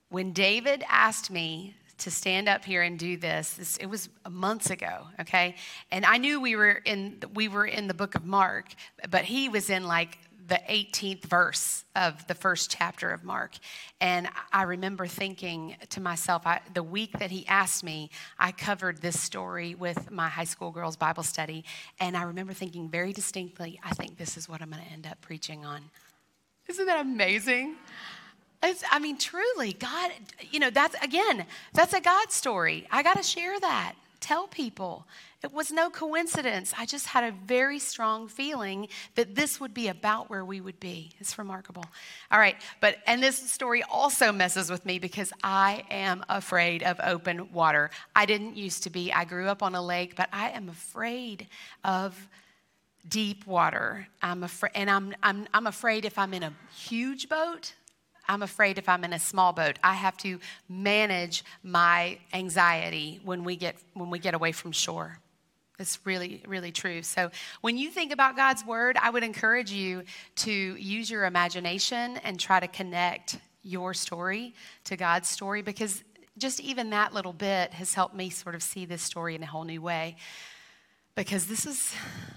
when 0.09 0.31
David 0.31 0.83
asked 0.87 1.31
me 1.31 1.75
to 1.97 2.11
stand 2.11 2.47
up 2.47 2.63
here 2.63 2.83
and 2.83 2.99
do 2.99 3.17
this, 3.17 3.53
this 3.53 3.77
it 3.77 3.87
was 3.87 4.09
months 4.29 4.69
ago, 4.69 5.07
okay? 5.19 5.55
And 5.89 6.05
I 6.05 6.17
knew 6.17 6.39
we 6.39 6.55
were 6.55 6.81
in 6.85 7.19
we 7.33 7.47
were 7.47 7.65
in 7.65 7.87
the 7.87 7.95
book 7.95 8.13
of 8.13 8.25
Mark, 8.25 8.67
but 9.09 9.25
he 9.25 9.49
was 9.49 9.71
in 9.71 9.85
like 9.85 10.19
the 10.47 10.59
18th 10.69 11.23
verse 11.23 11.83
of 11.95 12.25
the 12.27 12.33
first 12.33 12.71
chapter 12.71 13.11
of 13.11 13.23
Mark. 13.23 13.51
And 13.99 14.29
I 14.53 14.63
remember 14.63 15.07
thinking 15.07 15.75
to 15.89 16.01
myself, 16.01 16.47
I, 16.47 16.61
the 16.73 16.83
week 16.83 17.19
that 17.19 17.31
he 17.31 17.45
asked 17.47 17.83
me, 17.83 18.09
I 18.39 18.51
covered 18.51 19.01
this 19.01 19.19
story 19.19 19.75
with 19.75 20.09
my 20.11 20.29
high 20.29 20.45
school 20.45 20.71
girls' 20.71 20.95
Bible 20.95 21.23
study. 21.23 21.65
And 21.99 22.15
I 22.15 22.23
remember 22.23 22.53
thinking 22.53 22.89
very 22.89 23.13
distinctly, 23.13 23.79
I 23.83 23.91
think 23.91 24.17
this 24.17 24.37
is 24.37 24.47
what 24.47 24.61
I'm 24.61 24.69
going 24.69 24.83
to 24.83 24.91
end 24.91 25.07
up 25.07 25.19
preaching 25.21 25.65
on. 25.65 25.81
Isn't 26.67 26.85
that 26.85 27.01
amazing? 27.01 27.75
It's, 28.63 28.83
I 28.91 28.99
mean, 28.99 29.17
truly, 29.17 29.73
God, 29.73 30.11
you 30.51 30.59
know, 30.59 30.69
that's 30.69 30.95
again, 31.03 31.45
that's 31.73 31.93
a 31.93 32.01
God 32.01 32.31
story. 32.31 32.87
I 32.91 33.03
got 33.03 33.17
to 33.17 33.23
share 33.23 33.59
that 33.59 33.95
tell 34.19 34.47
people. 34.47 35.05
It 35.43 35.53
was 35.53 35.71
no 35.71 35.91
coincidence. 35.91 36.73
I 36.77 36.87
just 36.87 37.05
had 37.07 37.23
a 37.23 37.31
very 37.31 37.77
strong 37.77 38.27
feeling 38.27 38.87
that 39.13 39.35
this 39.35 39.59
would 39.59 39.71
be 39.71 39.87
about 39.87 40.31
where 40.31 40.43
we 40.43 40.61
would 40.61 40.79
be. 40.79 41.11
It's 41.19 41.37
remarkable. 41.37 41.85
All 42.31 42.39
right, 42.39 42.55
but, 42.81 42.97
and 43.05 43.21
this 43.21 43.37
story 43.51 43.83
also 43.83 44.31
messes 44.31 44.71
with 44.71 44.83
me 44.83 44.97
because 44.97 45.31
I 45.43 45.83
am 45.91 46.25
afraid 46.27 46.81
of 46.81 46.99
open 47.03 47.51
water. 47.53 47.91
I 48.15 48.25
didn't 48.25 48.57
used 48.57 48.81
to 48.83 48.89
be. 48.89 49.13
I 49.13 49.25
grew 49.25 49.47
up 49.47 49.61
on 49.61 49.75
a 49.75 49.81
lake, 49.81 50.15
but 50.15 50.27
I 50.33 50.49
am 50.49 50.69
afraid 50.69 51.47
of 51.83 52.27
deep 53.07 53.45
water. 53.45 54.07
I'm 54.23 54.43
afraid, 54.43 54.71
and 54.73 54.89
I'm, 54.89 55.13
I'm, 55.21 55.47
I'm 55.53 55.67
afraid 55.67 56.05
if 56.05 56.17
I'm 56.17 56.33
in 56.33 56.41
a 56.41 56.53
huge 56.75 57.29
boat, 57.29 57.73
I'm 58.27 58.41
afraid 58.41 58.79
if 58.79 58.89
I'm 58.89 59.03
in 59.03 59.13
a 59.13 59.19
small 59.19 59.53
boat, 59.53 59.77
I 59.83 59.93
have 59.93 60.17
to 60.17 60.39
manage 60.67 61.45
my 61.63 62.17
anxiety 62.33 63.21
when 63.23 63.43
we 63.43 63.55
get, 63.55 63.77
when 63.93 64.09
we 64.09 64.17
get 64.17 64.33
away 64.33 64.51
from 64.51 64.71
shore. 64.71 65.19
It's 65.79 65.99
really, 66.05 66.41
really 66.47 66.71
true. 66.71 67.03
So, 67.03 67.29
when 67.61 67.77
you 67.77 67.91
think 67.91 68.11
about 68.11 68.35
God's 68.35 68.65
word, 68.65 68.97
I 68.99 69.11
would 69.11 69.23
encourage 69.23 69.71
you 69.71 70.03
to 70.37 70.51
use 70.51 71.09
your 71.09 71.25
imagination 71.25 72.17
and 72.23 72.39
try 72.39 72.59
to 72.59 72.67
connect 72.67 73.37
your 73.61 73.93
story 73.93 74.55
to 74.85 74.97
God's 74.97 75.29
story 75.29 75.61
because 75.61 76.03
just 76.37 76.59
even 76.59 76.89
that 76.91 77.13
little 77.13 77.33
bit 77.33 77.73
has 77.73 77.93
helped 77.93 78.15
me 78.15 78.29
sort 78.29 78.55
of 78.55 78.63
see 78.63 78.85
this 78.85 79.01
story 79.01 79.35
in 79.35 79.43
a 79.43 79.45
whole 79.45 79.65
new 79.65 79.81
way 79.81 80.15
because 81.17 81.47
this 81.47 81.65
is 81.65 81.95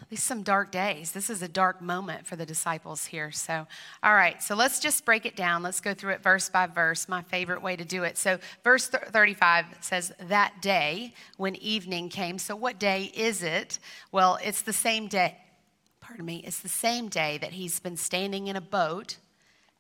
these 0.09 0.23
some 0.23 0.43
dark 0.43 0.73
days. 0.73 1.13
This 1.13 1.29
is 1.29 1.43
a 1.43 1.49
dark 1.49 1.83
moment 1.83 2.27
for 2.27 2.35
the 2.35 2.47
disciples 2.47 3.05
here. 3.05 3.31
So, 3.31 3.67
all 4.03 4.15
right, 4.15 4.43
so 4.43 4.55
let's 4.57 4.81
just 4.81 5.05
break 5.05 5.27
it 5.27 5.37
down. 5.37 5.63
Let's 5.63 5.83
go 5.83 5.93
through 5.93 6.15
it 6.15 6.23
verse 6.23 6.49
by 6.49 6.67
verse, 6.67 7.07
my 7.07 7.23
favorite 7.23 7.63
way 7.63 7.77
to 7.77 7.85
do 7.85 8.05
it. 8.05 8.17
So, 8.17 8.39
verse 8.65 8.89
35 8.89 9.67
says, 9.83 10.13
That 10.19 10.63
day 10.63 11.13
when 11.37 11.57
evening 11.57 12.09
came. 12.09 12.39
So, 12.39 12.57
what 12.57 12.81
day 12.81 13.13
is 13.15 13.43
it? 13.43 13.79
Well, 14.13 14.39
it's 14.43 14.63
the 14.63 14.73
same 14.73 15.09
day, 15.09 15.37
pardon 16.01 16.25
me, 16.25 16.43
it's 16.45 16.61
the 16.61 16.69
same 16.71 17.09
day 17.09 17.37
that 17.39 17.53
he's 17.53 17.81
been 17.81 17.99
standing 17.99 18.47
in 18.47 18.57
a 18.57 18.63
boat 18.63 19.19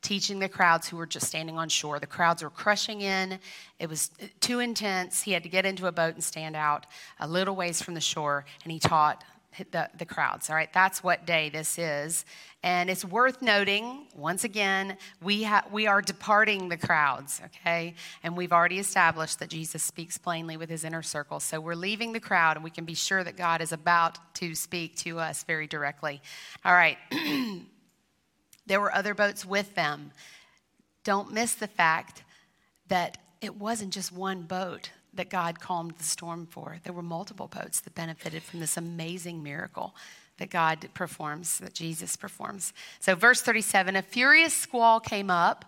teaching 0.02 0.38
the 0.38 0.48
crowds 0.48 0.88
who 0.88 0.96
were 0.96 1.06
just 1.06 1.26
standing 1.26 1.58
on 1.58 1.68
shore. 1.68 1.98
The 1.98 2.06
crowds 2.06 2.42
were 2.42 2.50
crushing 2.50 3.02
in. 3.02 3.38
It 3.78 3.88
was 3.88 4.10
too 4.40 4.60
intense. 4.60 5.22
He 5.22 5.32
had 5.32 5.42
to 5.42 5.48
get 5.48 5.66
into 5.66 5.86
a 5.86 5.92
boat 5.92 6.14
and 6.14 6.24
stand 6.24 6.56
out 6.56 6.86
a 7.18 7.28
little 7.28 7.54
ways 7.56 7.82
from 7.82 7.94
the 7.94 8.00
shore, 8.00 8.44
and 8.64 8.72
he 8.72 8.78
taught 8.78 9.24
the, 9.72 9.90
the 9.98 10.04
crowds. 10.04 10.48
All 10.48 10.56
right, 10.56 10.72
that's 10.72 11.02
what 11.02 11.26
day 11.26 11.48
this 11.50 11.78
is. 11.78 12.24
And 12.62 12.90
it's 12.90 13.04
worth 13.04 13.42
noting, 13.42 14.06
once 14.14 14.44
again, 14.44 14.96
we, 15.22 15.42
ha- 15.42 15.64
we 15.72 15.86
are 15.86 16.02
departing 16.02 16.68
the 16.68 16.76
crowds, 16.76 17.40
okay? 17.46 17.94
And 18.22 18.36
we've 18.36 18.52
already 18.52 18.78
established 18.78 19.38
that 19.40 19.48
Jesus 19.48 19.82
speaks 19.82 20.18
plainly 20.18 20.56
with 20.56 20.68
his 20.68 20.84
inner 20.84 21.02
circle. 21.02 21.40
So 21.40 21.60
we're 21.60 21.74
leaving 21.74 22.12
the 22.12 22.20
crowd, 22.20 22.56
and 22.56 22.64
we 22.64 22.70
can 22.70 22.84
be 22.84 22.94
sure 22.94 23.24
that 23.24 23.36
God 23.36 23.60
is 23.60 23.72
about 23.72 24.18
to 24.36 24.54
speak 24.54 24.96
to 24.98 25.18
us 25.18 25.42
very 25.44 25.66
directly. 25.66 26.20
All 26.64 26.72
right. 26.72 26.98
There 28.70 28.80
were 28.80 28.94
other 28.94 29.14
boats 29.14 29.44
with 29.44 29.74
them. 29.74 30.12
Don't 31.02 31.32
miss 31.32 31.54
the 31.54 31.66
fact 31.66 32.22
that 32.86 33.18
it 33.40 33.56
wasn't 33.56 33.92
just 33.92 34.12
one 34.12 34.42
boat 34.42 34.92
that 35.12 35.28
God 35.28 35.58
calmed 35.58 35.96
the 35.98 36.04
storm 36.04 36.46
for. 36.46 36.78
There 36.84 36.92
were 36.92 37.02
multiple 37.02 37.48
boats 37.48 37.80
that 37.80 37.96
benefited 37.96 38.44
from 38.44 38.60
this 38.60 38.76
amazing 38.76 39.42
miracle 39.42 39.96
that 40.38 40.50
God 40.50 40.88
performs, 40.94 41.58
that 41.58 41.74
Jesus 41.74 42.14
performs. 42.14 42.72
So, 43.00 43.16
verse 43.16 43.42
37 43.42 43.96
a 43.96 44.02
furious 44.02 44.54
squall 44.54 45.00
came 45.00 45.32
up, 45.32 45.64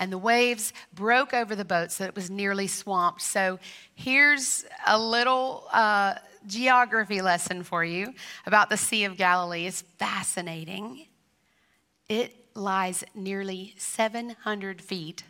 and 0.00 0.10
the 0.10 0.16
waves 0.16 0.72
broke 0.94 1.34
over 1.34 1.54
the 1.54 1.66
boat 1.66 1.92
so 1.92 2.04
it 2.04 2.14
was 2.14 2.30
nearly 2.30 2.68
swamped. 2.68 3.20
So, 3.20 3.58
here's 3.94 4.64
a 4.86 4.98
little 4.98 5.66
uh, 5.74 6.14
geography 6.46 7.20
lesson 7.20 7.64
for 7.64 7.84
you 7.84 8.14
about 8.46 8.70
the 8.70 8.78
Sea 8.78 9.04
of 9.04 9.18
Galilee. 9.18 9.66
It's 9.66 9.82
fascinating. 9.98 11.06
It 12.08 12.45
lies 12.56 13.04
nearly 13.14 13.74
700 13.76 14.80
feet 14.80 15.24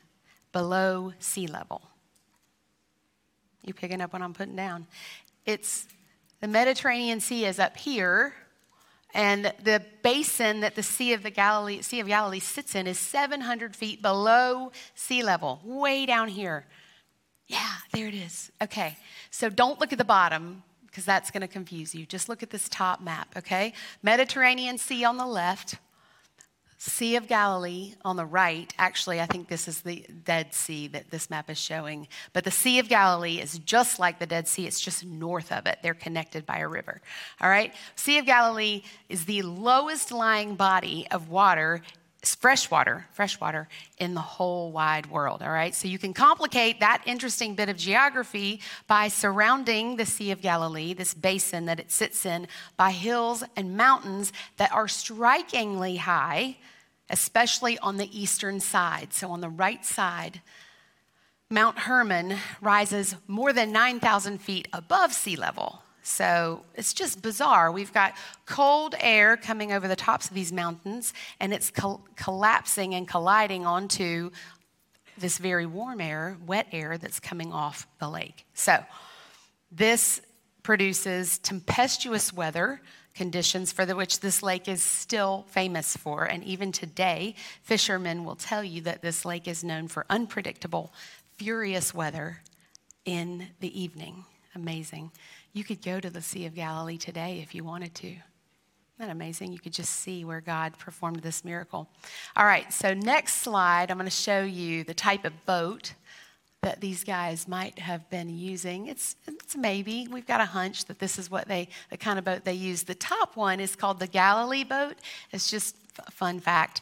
below 0.53 1.13
sea 1.19 1.47
level. 1.47 1.83
You 3.63 3.75
picking 3.75 4.01
up 4.01 4.13
what 4.13 4.23
I'm 4.23 4.33
putting 4.33 4.57
down? 4.57 4.87
It's 5.45 5.87
the 6.41 6.49
Mediterranean 6.49 7.21
Sea 7.21 7.47
is 7.47 7.59
up 7.59 7.77
here, 7.77 8.35
and 9.15 9.53
the 9.65 9.83
basin 10.03 10.61
that 10.61 10.75
the 10.75 10.83
Sea 10.83 11.15
of 11.15 11.23
the 11.23 11.31
Galilee, 11.31 11.81
Sea 11.83 12.01
of 12.01 12.07
Galilee 12.07 12.41
sits 12.41 12.75
in 12.75 12.87
is 12.87 12.99
700 12.99 13.75
feet 13.75 14.03
below 14.03 14.71
sea 14.95 15.23
level, 15.23 15.61
way 15.65 16.07
down 16.07 16.29
here. 16.29 16.67
Yeah, 17.47 17.75
there 17.93 18.09
it 18.09 18.15
is. 18.15 18.51
Okay, 18.63 18.97
so 19.31 19.49
don't 19.49 19.81
look 19.81 19.93
at 19.93 19.99
the 19.99 20.05
bottom 20.05 20.63
because 20.87 21.05
that's 21.05 21.31
going 21.31 21.43
to 21.43 21.49
confuse 21.49 21.95
you. 21.95 22.07
Just 22.07 22.29
look 22.29 22.43
at 22.43 22.51
this 22.51 22.69
top 22.69 23.01
map, 23.01 23.29
okay? 23.37 23.73
Mediterranean 24.03 24.79
Sea 24.79 25.05
on 25.05 25.17
the 25.17 25.27
left, 25.27 25.77
Sea 26.87 27.17
of 27.17 27.27
Galilee 27.27 27.95
on 28.05 28.17
the 28.17 28.25
right, 28.25 28.73
actually, 28.79 29.21
I 29.21 29.27
think 29.27 29.49
this 29.49 29.67
is 29.67 29.81
the 29.81 30.07
Dead 30.25 30.55
Sea 30.55 30.87
that 30.89 31.11
this 31.11 31.29
map 31.29 31.51
is 31.51 31.59
showing. 31.59 32.07
But 32.33 32.45
the 32.45 32.51
Sea 32.51 32.79
of 32.79 32.89
Galilee 32.89 33.41
is 33.41 33.59
just 33.59 33.99
like 33.99 34.19
the 34.19 34.27
Dead 34.27 34.47
Sea, 34.47 34.67
it's 34.67 34.81
just 34.81 35.05
north 35.05 35.51
of 35.51 35.67
it. 35.67 35.79
They're 35.83 35.95
connected 35.95 36.47
by 36.47 36.59
a 36.59 36.69
river. 36.69 37.01
All 37.41 37.51
right? 37.51 37.75
Sea 37.97 38.19
of 38.19 38.27
Galilee 38.27 38.83
is 39.09 39.25
the 39.25 39.43
lowest 39.43 40.13
lying 40.13 40.55
body 40.55 41.07
of 41.11 41.29
water 41.29 41.83
fresh 42.25 42.71
water, 42.73 43.07
fresh 43.13 43.41
water 43.41 43.69
in 43.99 44.15
the 44.15 44.21
whole 44.21 44.73
wide 44.73 45.07
world. 45.07 45.43
All 45.43 45.51
right, 45.51 45.73
so 45.75 45.87
you 45.87 45.99
can 45.99 46.13
complicate 46.13 46.81
that 46.81 47.03
interesting 47.07 47.55
bit 47.55 47.69
of 47.69 47.77
geography 47.77 48.61
by 48.89 49.07
surrounding 49.09 49.97
the 49.97 50.07
Sea 50.07 50.33
of 50.33 50.41
Galilee, 50.41 50.93
this 50.93 51.15
basin 51.15 51.67
that 51.67 51.79
it 51.79 51.93
sits 51.93 52.27
in, 52.27 52.49
by 52.77 52.91
hills 52.91 53.45
and 53.55 53.77
mountains 53.77 54.33
that 54.57 54.73
are 54.73 54.89
strikingly 54.89 55.97
high 55.97 56.57
especially 57.11 57.79
on 57.79 57.97
the 57.97 58.19
eastern 58.19 58.61
side. 58.61 59.13
So, 59.13 59.31
on 59.31 59.41
the 59.41 59.49
right 59.49 59.85
side, 59.85 60.41
Mount 61.49 61.79
Hermon 61.79 62.37
rises 62.61 63.15
more 63.29 63.53
than 63.53 63.71
9,000 63.71 64.39
feet 64.39 64.67
above 64.73 65.13
sea 65.13 65.37
level. 65.37 65.83
So 66.03 66.65
it's 66.75 66.95
just 66.95 67.21
bizarre. 67.21 67.73
We've 67.73 67.93
got 67.93 68.15
cold 68.47 68.95
air 69.01 69.37
coming 69.37 69.73
over 69.73 69.89
the 69.89 69.97
tops 69.97 70.29
of 70.29 70.35
these 70.35 70.53
mountains, 70.53 71.13
and 71.41 71.53
it's 71.53 71.71
col- 71.71 72.05
collapsing 72.15 72.95
and 72.95 73.09
colliding 73.09 73.67
onto 73.67 74.31
this 75.19 75.39
very 75.39 75.67
warm 75.67 76.01
air, 76.01 76.37
wet 76.47 76.69
air 76.71 76.97
that's 76.97 77.19
coming 77.19 77.53
off 77.53 77.89
the 77.99 78.09
lake. 78.09 78.45
So 78.55 78.85
this 79.73 80.21
produces 80.63 81.39
tempestuous 81.39 82.33
weather 82.33 82.81
conditions 83.17 83.73
for 83.73 83.85
which 83.87 84.21
this 84.21 84.43
lake 84.43 84.69
is 84.69 84.83
still 84.83 85.47
famous 85.49 85.97
for. 85.97 86.25
And 86.25 86.45
even 86.45 86.71
today, 86.71 87.35
fishermen 87.63 88.25
will 88.25 88.37
tell 88.37 88.63
you 88.63 88.83
that 88.83 89.03
this 89.03 89.25
lake 89.25 89.49
is 89.49 89.65
known 89.65 89.89
for 89.89 90.07
unpredictable, 90.09 90.93
furious 91.37 91.93
weather 91.93 92.43
in 93.05 93.49
the 93.61 93.81
evening. 93.81 94.25
Amazing. 94.55 95.11
You 95.53 95.65
could 95.65 95.83
go 95.83 96.01
to 96.01 96.11
the 96.11 96.23
Sea 96.23 96.47
of 96.47 96.55
Galilee 96.55 96.99
today 96.99 97.41
if 97.43 97.55
you 97.55 97.65
wanted 97.65 97.95
to. 97.97 98.09
Isn't 98.09 98.21
that 98.99 99.11
amazing? 99.11 99.53
You 99.53 99.59
could 99.59 99.75
just 99.75 99.93
see 99.93 100.25
where 100.25 100.41
God 100.41 100.79
performed 100.79 101.21
this 101.21 101.45
miracle. 101.45 101.89
All 102.35 102.47
right, 102.47 102.73
so 102.73 102.95
next 102.95 103.43
slide, 103.43 103.91
I'm 103.91 103.99
going 103.99 104.07
to 104.07 104.11
show 104.11 104.43
you 104.43 104.85
the 104.85 104.95
type 104.95 105.27
of 105.27 105.45
boat 105.45 105.93
that 106.67 106.81
these 106.81 107.05
guys 107.05 107.47
might 107.47 107.79
have 107.79 108.11
been 108.11 108.29
using. 108.29 108.89
It's, 108.89 109.15
it's 109.29 109.55
maybe. 109.55 110.09
We've 110.11 110.27
got 110.27 110.41
a 110.41 110.47
hunch 110.47 110.87
that 110.87 110.99
this 110.99 111.17
is 111.17 111.31
what 111.31 111.47
they, 111.47 111.69
the 111.91 111.97
kind 111.97 112.19
of 112.19 112.25
boat 112.25 112.45
they 112.45 112.55
use. 112.55 112.83
The 112.83 112.97
top 112.97 113.37
one 113.37 113.61
is 113.61 113.77
called 113.77 114.01
the 114.01 114.09
Galilee 114.09 114.65
boat. 114.65 114.97
It's 115.31 115.49
just 115.49 115.77
a 116.05 116.11
fun 116.11 116.41
fact. 116.41 116.81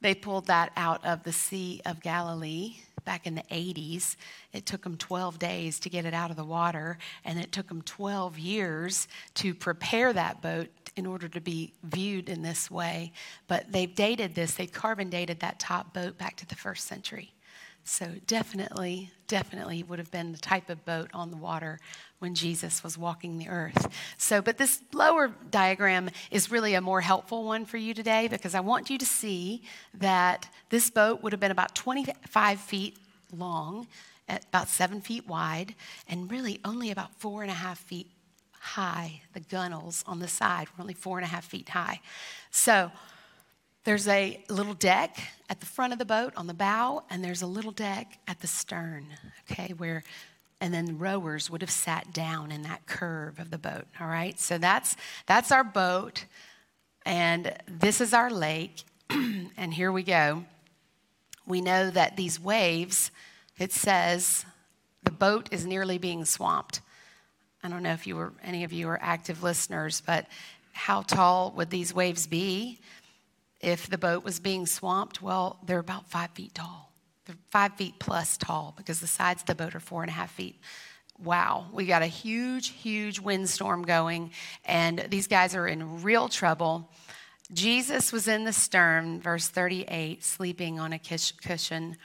They 0.00 0.14
pulled 0.14 0.46
that 0.46 0.70
out 0.76 1.04
of 1.04 1.24
the 1.24 1.32
Sea 1.32 1.82
of 1.84 2.00
Galilee 2.02 2.76
back 3.04 3.26
in 3.26 3.34
the 3.34 3.42
80s. 3.50 4.14
It 4.52 4.64
took 4.64 4.84
them 4.84 4.96
12 4.96 5.40
days 5.40 5.80
to 5.80 5.90
get 5.90 6.04
it 6.04 6.14
out 6.14 6.30
of 6.30 6.36
the 6.36 6.44
water, 6.44 6.96
and 7.24 7.40
it 7.40 7.50
took 7.50 7.66
them 7.66 7.82
12 7.82 8.38
years 8.38 9.08
to 9.34 9.54
prepare 9.54 10.12
that 10.12 10.40
boat 10.40 10.68
in 10.94 11.04
order 11.04 11.26
to 11.26 11.40
be 11.40 11.72
viewed 11.82 12.28
in 12.28 12.42
this 12.42 12.70
way. 12.70 13.10
But 13.48 13.72
they've 13.72 13.92
dated 13.92 14.36
this, 14.36 14.54
they 14.54 14.68
carbon 14.68 15.10
dated 15.10 15.40
that 15.40 15.58
top 15.58 15.92
boat 15.92 16.16
back 16.16 16.36
to 16.36 16.46
the 16.46 16.54
first 16.54 16.86
century. 16.86 17.32
So, 17.88 18.14
definitely, 18.26 19.12
definitely 19.28 19.84
would 19.84 20.00
have 20.00 20.10
been 20.10 20.32
the 20.32 20.38
type 20.38 20.70
of 20.70 20.84
boat 20.84 21.08
on 21.14 21.30
the 21.30 21.36
water 21.36 21.78
when 22.18 22.34
Jesus 22.34 22.82
was 22.82 22.98
walking 22.98 23.38
the 23.38 23.48
earth. 23.48 23.88
So, 24.18 24.42
but 24.42 24.58
this 24.58 24.82
lower 24.92 25.28
diagram 25.52 26.10
is 26.32 26.50
really 26.50 26.74
a 26.74 26.80
more 26.80 27.00
helpful 27.00 27.44
one 27.44 27.64
for 27.64 27.76
you 27.76 27.94
today 27.94 28.26
because 28.26 28.56
I 28.56 28.60
want 28.60 28.90
you 28.90 28.98
to 28.98 29.06
see 29.06 29.62
that 29.94 30.48
this 30.68 30.90
boat 30.90 31.22
would 31.22 31.32
have 31.32 31.38
been 31.38 31.52
about 31.52 31.76
25 31.76 32.58
feet 32.58 32.98
long, 33.32 33.86
about 34.28 34.68
seven 34.68 35.00
feet 35.00 35.28
wide, 35.28 35.76
and 36.08 36.28
really 36.28 36.58
only 36.64 36.90
about 36.90 37.14
four 37.14 37.42
and 37.42 37.52
a 37.52 37.54
half 37.54 37.78
feet 37.78 38.10
high. 38.52 39.20
The 39.32 39.40
gunnels 39.40 40.02
on 40.08 40.18
the 40.18 40.26
side 40.26 40.66
were 40.76 40.82
only 40.82 40.94
four 40.94 41.18
and 41.18 41.24
a 41.24 41.28
half 41.28 41.44
feet 41.44 41.68
high. 41.68 42.00
So, 42.50 42.90
there's 43.86 44.08
a 44.08 44.42
little 44.48 44.74
deck 44.74 45.16
at 45.48 45.60
the 45.60 45.66
front 45.66 45.92
of 45.92 46.00
the 46.00 46.04
boat 46.04 46.32
on 46.36 46.48
the 46.48 46.54
bow, 46.54 47.04
and 47.08 47.22
there's 47.22 47.42
a 47.42 47.46
little 47.46 47.70
deck 47.70 48.18
at 48.26 48.40
the 48.40 48.48
stern, 48.48 49.06
okay, 49.48 49.72
where, 49.74 50.02
and 50.60 50.74
then 50.74 50.86
the 50.86 50.92
rowers 50.92 51.48
would 51.48 51.60
have 51.60 51.70
sat 51.70 52.12
down 52.12 52.50
in 52.50 52.62
that 52.62 52.84
curve 52.86 53.38
of 53.38 53.52
the 53.52 53.58
boat, 53.58 53.84
all 54.00 54.08
right? 54.08 54.40
So 54.40 54.58
that's, 54.58 54.96
that's 55.26 55.52
our 55.52 55.62
boat, 55.62 56.24
and 57.06 57.56
this 57.68 58.00
is 58.00 58.12
our 58.12 58.28
lake, 58.28 58.82
and 59.10 59.72
here 59.72 59.92
we 59.92 60.02
go. 60.02 60.44
We 61.46 61.60
know 61.60 61.88
that 61.88 62.16
these 62.16 62.40
waves, 62.40 63.12
it 63.56 63.72
says 63.72 64.44
the 65.04 65.12
boat 65.12 65.48
is 65.52 65.64
nearly 65.64 65.98
being 65.98 66.24
swamped. 66.24 66.80
I 67.62 67.68
don't 67.68 67.84
know 67.84 67.92
if 67.92 68.04
you 68.04 68.16
were, 68.16 68.32
any 68.42 68.64
of 68.64 68.72
you 68.72 68.88
are 68.88 68.98
active 69.00 69.44
listeners, 69.44 70.02
but 70.04 70.26
how 70.72 71.02
tall 71.02 71.52
would 71.56 71.70
these 71.70 71.94
waves 71.94 72.26
be 72.26 72.80
if 73.60 73.88
the 73.88 73.98
boat 73.98 74.24
was 74.24 74.40
being 74.40 74.66
swamped? 74.66 75.22
Well, 75.22 75.58
they're 75.64 75.78
about 75.78 76.08
five 76.08 76.30
feet 76.30 76.54
tall. 76.54 76.92
They're 77.26 77.36
five 77.50 77.74
feet 77.74 77.94
plus 77.98 78.36
tall 78.36 78.74
because 78.76 79.00
the 79.00 79.06
sides 79.06 79.42
of 79.42 79.46
the 79.46 79.54
boat 79.54 79.74
are 79.74 79.80
four 79.80 80.02
and 80.02 80.10
a 80.10 80.14
half 80.14 80.32
feet. 80.32 80.60
Wow, 81.18 81.66
we 81.72 81.86
got 81.86 82.02
a 82.02 82.06
huge, 82.06 82.68
huge 82.68 83.18
windstorm 83.18 83.82
going, 83.82 84.32
and 84.66 85.06
these 85.08 85.26
guys 85.26 85.54
are 85.54 85.66
in 85.66 86.02
real 86.02 86.28
trouble. 86.28 86.90
Jesus 87.52 88.12
was 88.12 88.28
in 88.28 88.44
the 88.44 88.52
stern, 88.52 89.20
verse 89.20 89.48
38, 89.48 90.22
sleeping 90.22 90.78
on 90.78 90.92
a 90.92 90.98
cushion. 90.98 91.96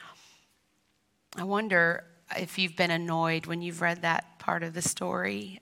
I 1.36 1.44
wonder 1.44 2.06
if 2.38 2.58
you've 2.58 2.76
been 2.76 2.92
annoyed 2.92 3.48
when 3.48 3.62
you've 3.62 3.82
read 3.82 4.04
that 4.04 4.40
part 4.40 4.64
of 4.64 4.74
the 4.74 4.82
story. 4.82 5.60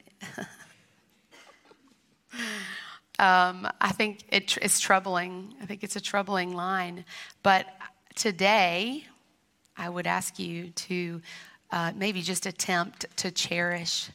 Um, 3.20 3.68
I 3.82 3.92
think 3.92 4.24
it, 4.30 4.58
it's 4.62 4.80
troubling. 4.80 5.54
I 5.62 5.66
think 5.66 5.84
it's 5.84 5.98
a 5.98 6.02
troubling 6.02 6.56
line. 6.56 7.04
But 7.44 7.68
today, 8.16 9.04
I 9.78 9.90
would 9.90 10.08
ask 10.08 10.40
you 10.40 10.70
to 10.70 11.22
uh, 11.72 11.92
maybe 11.96 12.22
just 12.22 12.46
attempt 12.46 13.06
to 13.18 13.32
cherish 13.32 14.10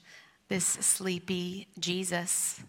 this 0.48 0.64
sleepy 0.64 1.68
Jesus. 1.78 2.60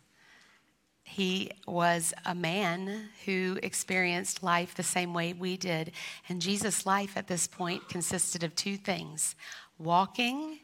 He 1.03 1.51
was 1.67 2.13
a 2.25 2.35
man 2.35 3.09
who 3.25 3.57
experienced 3.63 4.43
life 4.43 4.75
the 4.75 4.83
same 4.83 5.13
way 5.13 5.33
we 5.33 5.55
did. 5.55 5.93
And 6.27 6.41
Jesus' 6.41 6.85
life 6.85 7.15
at 7.15 7.27
this 7.27 7.47
point 7.47 7.87
consisted 7.87 8.43
of 8.43 8.55
two 8.55 8.75
things 8.75 9.35
walking 9.77 10.59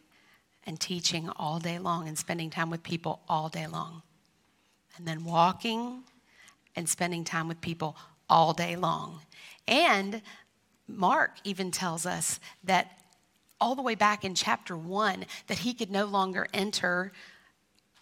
and 0.65 0.79
teaching 0.79 1.29
all 1.37 1.59
day 1.59 1.79
long 1.79 2.07
and 2.07 2.17
spending 2.17 2.49
time 2.49 2.69
with 2.69 2.83
people 2.83 3.21
all 3.29 3.49
day 3.49 3.67
long. 3.67 4.03
And 5.01 5.07
then 5.07 5.23
walking 5.23 6.03
and 6.75 6.87
spending 6.87 7.23
time 7.23 7.47
with 7.47 7.59
people 7.59 7.97
all 8.29 8.53
day 8.53 8.75
long. 8.75 9.21
And 9.67 10.21
Mark 10.87 11.37
even 11.43 11.71
tells 11.71 12.05
us 12.05 12.39
that 12.63 12.99
all 13.59 13.73
the 13.73 13.81
way 13.81 13.95
back 13.95 14.23
in 14.23 14.35
chapter 14.35 14.77
one 14.77 15.25
that 15.47 15.57
he 15.57 15.73
could 15.73 15.89
no 15.89 16.05
longer 16.05 16.45
enter 16.53 17.13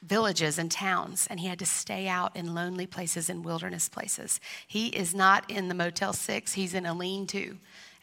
villages 0.04 0.60
and 0.60 0.70
towns 0.70 1.26
and 1.30 1.40
he 1.40 1.48
had 1.48 1.60
to 1.60 1.66
stay 1.66 2.10
out 2.10 2.36
in 2.36 2.54
lonely 2.54 2.86
places 2.86 3.30
and 3.30 3.46
wilderness 3.46 3.88
places. 3.88 4.42
He 4.68 4.88
is 4.88 5.16
not 5.16 5.50
in 5.50 5.70
the 5.70 5.74
Motel 5.76 6.12
6, 6.12 6.52
he's 6.52 6.74
in 6.74 6.86
a 6.86 6.94
lean 6.94 7.28
to 7.28 7.56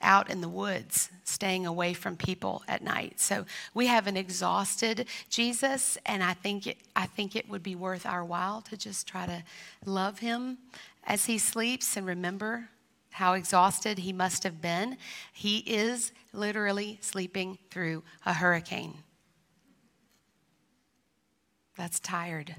out 0.02 0.30
in 0.30 0.40
the 0.40 0.48
woods, 0.48 1.10
staying 1.24 1.66
away 1.66 1.94
from 1.94 2.16
people 2.16 2.62
at 2.68 2.82
night. 2.82 3.18
So 3.20 3.46
we 3.74 3.86
have 3.86 4.06
an 4.06 4.16
exhausted 4.16 5.06
Jesus, 5.30 5.98
and 6.06 6.22
I 6.22 6.34
think 6.34 6.66
it, 6.66 6.78
I 6.94 7.06
think 7.06 7.34
it 7.34 7.48
would 7.48 7.62
be 7.62 7.74
worth 7.74 8.06
our 8.06 8.24
while 8.24 8.60
to 8.62 8.76
just 8.76 9.06
try 9.06 9.26
to 9.26 9.42
love 9.84 10.18
him 10.18 10.58
as 11.04 11.26
he 11.26 11.38
sleeps 11.38 11.96
and 11.96 12.06
remember 12.06 12.68
how 13.10 13.32
exhausted 13.32 13.98
he 13.98 14.12
must 14.12 14.42
have 14.42 14.60
been. 14.60 14.98
He 15.32 15.58
is 15.58 16.12
literally 16.32 16.98
sleeping 17.00 17.58
through 17.70 18.02
a 18.26 18.34
hurricane. 18.34 18.94
That's 21.76 21.98
tired. 22.00 22.54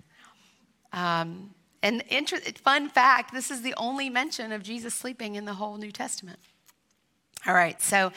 Um, 0.93 1.51
and 1.83 2.03
inter- 2.09 2.39
fun 2.39 2.89
fact 2.89 3.33
this 3.33 3.51
is 3.51 3.61
the 3.61 3.75
only 3.77 4.09
mention 4.09 4.51
of 4.51 4.63
Jesus 4.63 4.95
sleeping 4.95 5.35
in 5.35 5.45
the 5.45 5.53
whole 5.53 5.77
New 5.77 5.91
Testament. 5.91 6.39
All 7.45 7.53
right, 7.53 7.81
so 7.81 8.11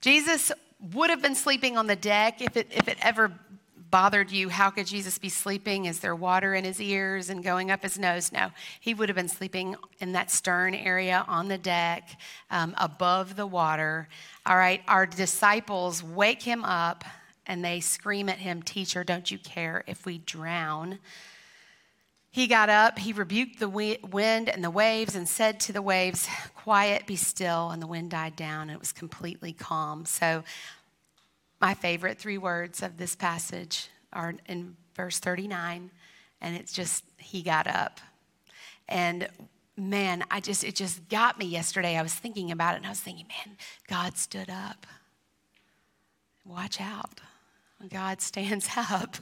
Jesus 0.00 0.52
would 0.94 1.10
have 1.10 1.22
been 1.22 1.34
sleeping 1.34 1.76
on 1.76 1.86
the 1.86 1.96
deck 1.96 2.40
if 2.40 2.56
it, 2.56 2.68
if 2.70 2.88
it 2.88 2.98
ever 3.00 3.32
bothered 3.92 4.30
you. 4.30 4.48
How 4.48 4.70
could 4.70 4.86
Jesus 4.86 5.18
be 5.18 5.28
sleeping? 5.28 5.84
Is 5.84 6.00
there 6.00 6.16
water 6.16 6.54
in 6.54 6.64
his 6.64 6.80
ears 6.80 7.28
and 7.28 7.44
going 7.44 7.70
up 7.70 7.82
his 7.82 7.98
nose? 7.98 8.32
No, 8.32 8.50
he 8.80 8.94
would 8.94 9.08
have 9.08 9.16
been 9.16 9.28
sleeping 9.28 9.76
in 10.00 10.12
that 10.12 10.30
stern 10.30 10.74
area 10.74 11.24
on 11.28 11.48
the 11.48 11.58
deck 11.58 12.18
um, 12.50 12.74
above 12.78 13.36
the 13.36 13.46
water. 13.46 14.08
All 14.46 14.56
right, 14.56 14.80
our 14.88 15.06
disciples 15.06 16.02
wake 16.02 16.42
him 16.42 16.64
up 16.64 17.04
and 17.46 17.64
they 17.64 17.80
scream 17.80 18.28
at 18.28 18.38
him, 18.38 18.62
Teacher, 18.62 19.04
don't 19.04 19.30
you 19.30 19.38
care 19.38 19.84
if 19.86 20.06
we 20.06 20.18
drown? 20.18 20.98
He 22.32 22.46
got 22.46 22.70
up, 22.70 22.98
he 22.98 23.12
rebuked 23.12 23.60
the 23.60 23.68
wind 23.68 24.48
and 24.48 24.64
the 24.64 24.70
waves, 24.70 25.14
and 25.14 25.28
said 25.28 25.60
to 25.60 25.72
the 25.72 25.82
waves, 25.82 26.26
Quiet, 26.54 27.06
be 27.06 27.14
still. 27.14 27.70
And 27.70 27.82
the 27.82 27.86
wind 27.86 28.10
died 28.10 28.36
down, 28.36 28.62
and 28.62 28.70
it 28.70 28.80
was 28.80 28.90
completely 28.90 29.52
calm. 29.52 30.06
So, 30.06 30.42
my 31.60 31.74
favorite 31.74 32.18
three 32.18 32.38
words 32.38 32.82
of 32.82 32.96
this 32.96 33.14
passage 33.14 33.90
are 34.14 34.34
in 34.48 34.76
verse 34.96 35.18
39, 35.18 35.90
and 36.40 36.56
it's 36.56 36.72
just, 36.72 37.04
He 37.18 37.42
got 37.42 37.66
up. 37.66 38.00
And 38.88 39.28
man, 39.76 40.24
I 40.30 40.40
just, 40.40 40.64
it 40.64 40.74
just 40.74 41.06
got 41.10 41.38
me 41.38 41.44
yesterday. 41.44 41.98
I 41.98 42.02
was 42.02 42.14
thinking 42.14 42.50
about 42.50 42.74
it, 42.74 42.78
and 42.78 42.86
I 42.86 42.90
was 42.90 43.00
thinking, 43.00 43.26
man, 43.28 43.58
God 43.88 44.16
stood 44.16 44.48
up. 44.48 44.86
Watch 46.46 46.80
out. 46.80 47.20
God 47.88 48.20
stands 48.20 48.68
up, 48.76 49.16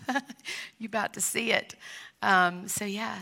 you're 0.78 0.88
about 0.88 1.14
to 1.14 1.20
see 1.20 1.52
it. 1.52 1.74
Um, 2.22 2.68
so, 2.68 2.84
yeah, 2.84 3.18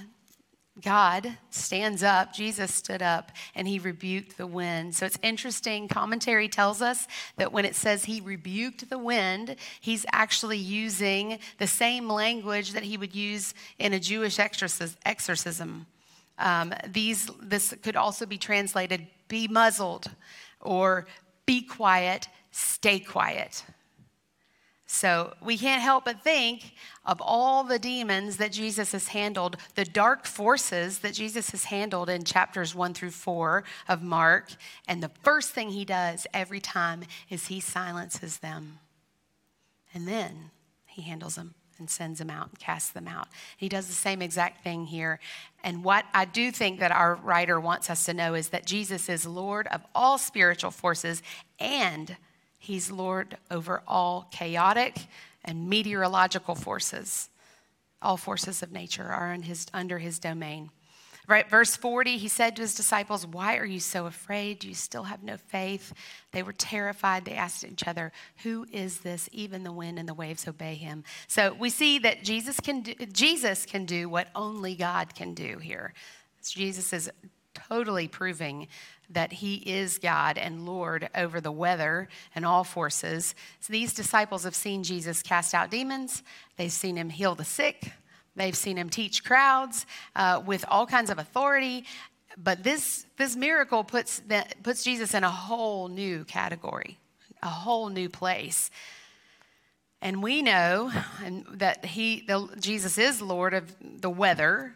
God 0.82 1.36
stands 1.50 2.02
up, 2.02 2.32
Jesus 2.32 2.72
stood 2.72 3.02
up, 3.02 3.32
and 3.54 3.66
he 3.66 3.78
rebuked 3.78 4.36
the 4.36 4.46
wind. 4.46 4.94
So 4.94 5.06
it's 5.06 5.18
interesting. 5.22 5.88
Commentary 5.88 6.48
tells 6.48 6.80
us 6.80 7.08
that 7.36 7.52
when 7.52 7.64
it 7.64 7.74
says 7.74 8.04
he 8.04 8.20
rebuked 8.20 8.88
the 8.88 8.98
wind, 8.98 9.56
he's 9.80 10.06
actually 10.12 10.58
using 10.58 11.40
the 11.58 11.66
same 11.66 12.08
language 12.08 12.72
that 12.72 12.84
he 12.84 12.96
would 12.96 13.14
use 13.14 13.54
in 13.78 13.92
a 13.92 13.98
Jewish 13.98 14.38
exorcism. 14.38 15.86
Um, 16.38 16.72
these, 16.86 17.28
this 17.42 17.74
could 17.82 17.96
also 17.96 18.24
be 18.24 18.38
translated 18.38 19.06
be 19.26 19.46
muzzled 19.46 20.10
or 20.60 21.06
be 21.44 21.62
quiet, 21.62 22.28
stay 22.50 22.98
quiet. 22.98 23.62
So 24.90 25.34
we 25.42 25.58
can't 25.58 25.82
help 25.82 26.06
but 26.06 26.22
think 26.22 26.72
of 27.04 27.20
all 27.20 27.62
the 27.62 27.78
demons 27.78 28.38
that 28.38 28.52
Jesus 28.52 28.92
has 28.92 29.08
handled, 29.08 29.58
the 29.74 29.84
dark 29.84 30.24
forces 30.24 31.00
that 31.00 31.12
Jesus 31.12 31.50
has 31.50 31.64
handled 31.64 32.08
in 32.08 32.24
chapters 32.24 32.74
one 32.74 32.94
through 32.94 33.10
four 33.10 33.64
of 33.86 34.02
Mark. 34.02 34.50
And 34.88 35.02
the 35.02 35.10
first 35.22 35.50
thing 35.50 35.68
he 35.68 35.84
does 35.84 36.26
every 36.32 36.58
time 36.58 37.04
is 37.28 37.46
he 37.46 37.60
silences 37.60 38.38
them. 38.38 38.78
And 39.92 40.08
then 40.08 40.50
he 40.86 41.02
handles 41.02 41.34
them 41.34 41.54
and 41.78 41.90
sends 41.90 42.18
them 42.18 42.30
out 42.30 42.48
and 42.48 42.58
casts 42.58 42.90
them 42.90 43.06
out. 43.06 43.28
He 43.58 43.68
does 43.68 43.88
the 43.88 43.92
same 43.92 44.22
exact 44.22 44.64
thing 44.64 44.86
here. 44.86 45.20
And 45.62 45.84
what 45.84 46.06
I 46.14 46.24
do 46.24 46.50
think 46.50 46.80
that 46.80 46.92
our 46.92 47.16
writer 47.16 47.60
wants 47.60 47.90
us 47.90 48.06
to 48.06 48.14
know 48.14 48.32
is 48.32 48.48
that 48.48 48.64
Jesus 48.64 49.10
is 49.10 49.26
Lord 49.26 49.66
of 49.66 49.82
all 49.94 50.16
spiritual 50.16 50.70
forces 50.70 51.22
and 51.60 52.16
He's 52.58 52.90
Lord 52.90 53.36
over 53.50 53.82
all 53.86 54.28
chaotic 54.30 54.98
and 55.44 55.68
meteorological 55.68 56.54
forces. 56.54 57.30
All 58.02 58.16
forces 58.16 58.62
of 58.62 58.72
nature 58.72 59.06
are 59.06 59.32
his, 59.34 59.66
under 59.72 59.98
his 59.98 60.18
domain. 60.18 60.70
Right, 61.28 61.48
verse 61.48 61.76
40, 61.76 62.16
he 62.16 62.28
said 62.28 62.56
to 62.56 62.62
his 62.62 62.74
disciples, 62.74 63.26
Why 63.26 63.58
are 63.58 63.66
you 63.66 63.80
so 63.80 64.06
afraid? 64.06 64.60
Do 64.60 64.68
you 64.68 64.74
still 64.74 65.02
have 65.02 65.22
no 65.22 65.36
faith? 65.36 65.92
They 66.32 66.42
were 66.42 66.54
terrified. 66.54 67.26
They 67.26 67.34
asked 67.34 67.66
each 67.66 67.86
other, 67.86 68.12
Who 68.44 68.66
is 68.72 69.00
this? 69.00 69.28
Even 69.30 69.62
the 69.62 69.72
wind 69.72 69.98
and 69.98 70.08
the 70.08 70.14
waves 70.14 70.48
obey 70.48 70.74
him. 70.74 71.04
So 71.26 71.52
we 71.52 71.68
see 71.68 71.98
that 71.98 72.24
Jesus 72.24 72.58
can 72.60 72.80
do, 72.80 72.94
Jesus 73.12 73.66
can 73.66 73.84
do 73.84 74.08
what 74.08 74.28
only 74.34 74.74
God 74.74 75.14
can 75.14 75.34
do 75.34 75.58
here. 75.58 75.92
Jesus 76.42 76.94
is 76.94 77.10
totally 77.68 78.08
proving 78.08 78.68
that 79.10 79.32
he 79.32 79.56
is 79.56 79.98
God 79.98 80.36
and 80.38 80.66
Lord 80.66 81.08
over 81.14 81.40
the 81.40 81.52
weather 81.52 82.08
and 82.34 82.44
all 82.44 82.64
forces. 82.64 83.34
So 83.60 83.72
these 83.72 83.94
disciples 83.94 84.44
have 84.44 84.54
seen 84.54 84.82
Jesus 84.82 85.22
cast 85.22 85.54
out 85.54 85.70
demons, 85.70 86.22
they've 86.56 86.72
seen 86.72 86.96
him 86.96 87.10
heal 87.10 87.34
the 87.34 87.44
sick, 87.44 87.92
they've 88.36 88.56
seen 88.56 88.76
him 88.76 88.90
teach 88.90 89.24
crowds 89.24 89.86
uh, 90.14 90.42
with 90.44 90.64
all 90.68 90.86
kinds 90.86 91.10
of 91.10 91.18
authority. 91.18 91.84
But 92.36 92.62
this, 92.62 93.06
this 93.16 93.34
miracle 93.34 93.82
puts, 93.82 94.22
puts 94.62 94.84
Jesus 94.84 95.14
in 95.14 95.24
a 95.24 95.30
whole 95.30 95.88
new 95.88 96.24
category, 96.24 96.98
a 97.42 97.48
whole 97.48 97.88
new 97.88 98.08
place. 98.08 98.70
And 100.00 100.22
we 100.22 100.42
know 100.42 100.92
that 101.54 101.84
he, 101.84 102.20
the, 102.20 102.48
Jesus 102.60 102.98
is 102.98 103.20
Lord 103.20 103.54
of 103.54 103.74
the 103.80 104.10
weather 104.10 104.74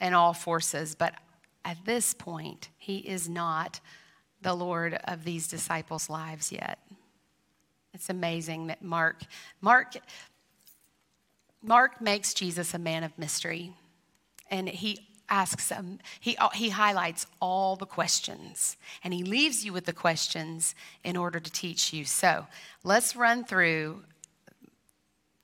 and 0.00 0.14
all 0.14 0.32
forces, 0.32 0.96
but 0.96 1.14
at 1.64 1.84
this 1.84 2.14
point, 2.14 2.68
he 2.78 2.98
is 2.98 3.28
not 3.28 3.80
the 4.42 4.54
Lord 4.54 4.94
of 5.04 5.24
these 5.24 5.46
disciples' 5.46 6.08
lives 6.08 6.50
yet. 6.50 6.78
It's 7.92 8.08
amazing 8.08 8.68
that 8.68 8.82
Mark, 8.82 9.22
Mark, 9.60 9.96
Mark 11.62 12.00
makes 12.00 12.32
Jesus 12.32 12.72
a 12.72 12.78
man 12.78 13.04
of 13.04 13.18
mystery, 13.18 13.72
and 14.50 14.68
he 14.68 15.06
asks 15.28 15.68
him, 15.68 15.98
he, 16.18 16.36
he 16.54 16.70
highlights 16.70 17.26
all 17.40 17.76
the 17.76 17.86
questions, 17.86 18.76
and 19.04 19.12
he 19.12 19.22
leaves 19.22 19.64
you 19.64 19.72
with 19.72 19.84
the 19.84 19.92
questions 19.92 20.74
in 21.04 21.16
order 21.16 21.38
to 21.38 21.52
teach 21.52 21.92
you. 21.92 22.04
So 22.04 22.46
let's 22.82 23.14
run 23.14 23.44
through 23.44 24.02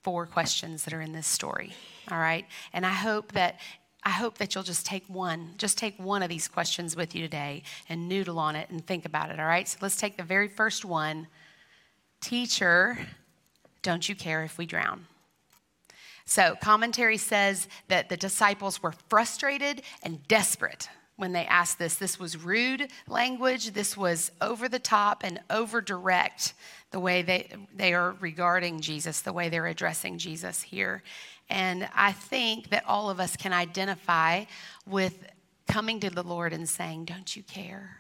four 0.03 0.27
questions 0.27 0.85
that 0.85 0.95
are 0.95 1.01
in 1.01 1.13
this 1.13 1.27
story, 1.27 1.75
all 2.11 2.19
right? 2.19 2.47
And 2.73 2.87
I 2.87 2.91
hope 2.91 3.33
that 3.33 3.61
I 4.07 4.11
hope 4.11 4.39
that 4.39 4.55
you'll 4.55 4.63
just 4.63 4.87
take 4.87 5.05
one, 5.09 5.51
just 5.59 5.77
take 5.77 5.99
one 5.99 6.23
of 6.23 6.29
these 6.29 6.47
questions 6.47 6.95
with 6.95 7.17
you 7.17 7.23
today 7.23 7.65
and 7.89 8.09
noodle 8.09 8.39
on 8.39 8.55
it 8.55 8.71
and 8.71 8.87
think 8.87 9.05
about 9.05 9.31
it, 9.31 9.41
all 9.41 9.47
right? 9.47 9.67
So 9.67 9.79
let's 9.81 9.97
take 9.97 10.17
the 10.17 10.23
very 10.23 10.47
first 10.47 10.85
one. 10.85 11.27
Teacher, 12.21 12.97
don't 13.83 14.09
you 14.09 14.15
care 14.15 14.45
if 14.45 14.59
we 14.59 14.65
drown? 14.65 15.07
So, 16.25 16.55
commentary 16.63 17.17
says 17.17 17.67
that 17.89 18.09
the 18.09 18.17
disciples 18.17 18.81
were 18.81 18.95
frustrated 19.09 19.83
and 20.05 20.23
desperate 20.29 20.89
when 21.17 21.33
they 21.33 21.47
asked 21.47 21.81
this. 21.81 21.97
This 21.97 22.21
was 22.21 22.37
rude 22.37 22.89
language, 23.09 23.73
this 23.73 23.97
was 23.97 24.31
over 24.41 24.69
the 24.69 24.79
top 24.79 25.25
and 25.25 25.41
over 25.51 25.81
direct 25.81 26.55
the 26.93 27.01
way 27.01 27.23
they, 27.23 27.51
they 27.75 27.93
are 27.93 28.13
regarding 28.21 28.81
Jesus, 28.81 29.21
the 29.23 29.33
way 29.33 29.49
they're 29.49 29.67
addressing 29.67 30.19
Jesus 30.19 30.63
here. 30.63 31.03
And 31.49 31.89
I 31.95 32.13
think 32.13 32.71
that 32.71 32.85
all 32.87 33.11
of 33.11 33.21
us 33.21 33.37
can 33.37 33.53
identify 33.53 34.45
with 34.87 35.27
coming 35.69 36.01
to 36.01 36.11
the 36.11 36.23
Lord 36.23 36.53
and 36.53 36.69
saying, 36.69 37.05
Don't 37.05 37.37
you 37.37 37.43
care? 37.43 37.99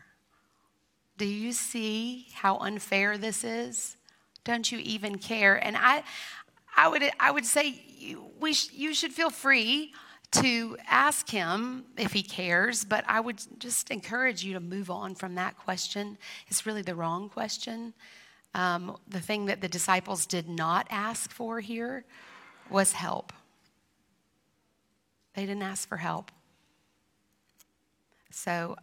Do 1.16 1.26
you 1.26 1.52
see 1.52 2.26
how 2.34 2.58
unfair 2.58 3.16
this 3.16 3.44
is? 3.44 3.96
Don't 4.44 4.70
you 4.70 4.78
even 4.78 5.18
care? 5.18 5.56
And 5.56 5.76
I, 5.76 6.04
I 6.76 6.88
would, 6.88 7.02
I 7.18 7.30
would 7.30 7.46
say 7.46 7.82
you, 7.98 8.24
we 8.38 8.52
sh- 8.52 8.72
you 8.72 8.94
should 8.94 9.12
feel 9.12 9.30
free 9.30 9.92
to 10.32 10.76
ask 10.88 11.28
him 11.30 11.84
if 11.96 12.12
he 12.12 12.22
cares, 12.22 12.84
but 12.84 13.04
I 13.08 13.20
would 13.20 13.40
just 13.58 13.90
encourage 13.90 14.44
you 14.44 14.54
to 14.54 14.60
move 14.60 14.90
on 14.90 15.14
from 15.14 15.36
that 15.36 15.56
question. 15.56 16.18
It's 16.48 16.66
really 16.66 16.82
the 16.82 16.94
wrong 16.94 17.28
question. 17.28 17.94
Um, 18.54 18.96
the 19.08 19.20
thing 19.20 19.46
that 19.46 19.60
the 19.60 19.68
disciples 19.68 20.26
did 20.26 20.48
not 20.48 20.86
ask 20.90 21.30
for 21.30 21.60
here 21.60 22.04
was 22.70 22.92
help. 22.92 23.32
They 25.34 25.42
didn't 25.42 25.62
ask 25.62 25.88
for 25.88 25.96
help. 25.96 26.30
So 28.30 28.76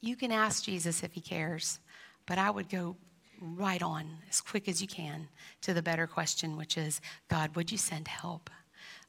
you 0.00 0.16
can 0.16 0.32
ask 0.32 0.64
Jesus 0.64 1.02
if 1.02 1.12
he 1.12 1.20
cares, 1.20 1.78
but 2.26 2.38
I 2.38 2.50
would 2.50 2.68
go 2.68 2.96
right 3.40 3.82
on 3.82 4.06
as 4.28 4.40
quick 4.40 4.68
as 4.68 4.80
you 4.80 4.88
can 4.88 5.28
to 5.62 5.74
the 5.74 5.82
better 5.82 6.06
question, 6.06 6.56
which 6.56 6.76
is 6.76 7.00
God, 7.28 7.54
would 7.56 7.72
you 7.72 7.78
send 7.78 8.08
help? 8.08 8.50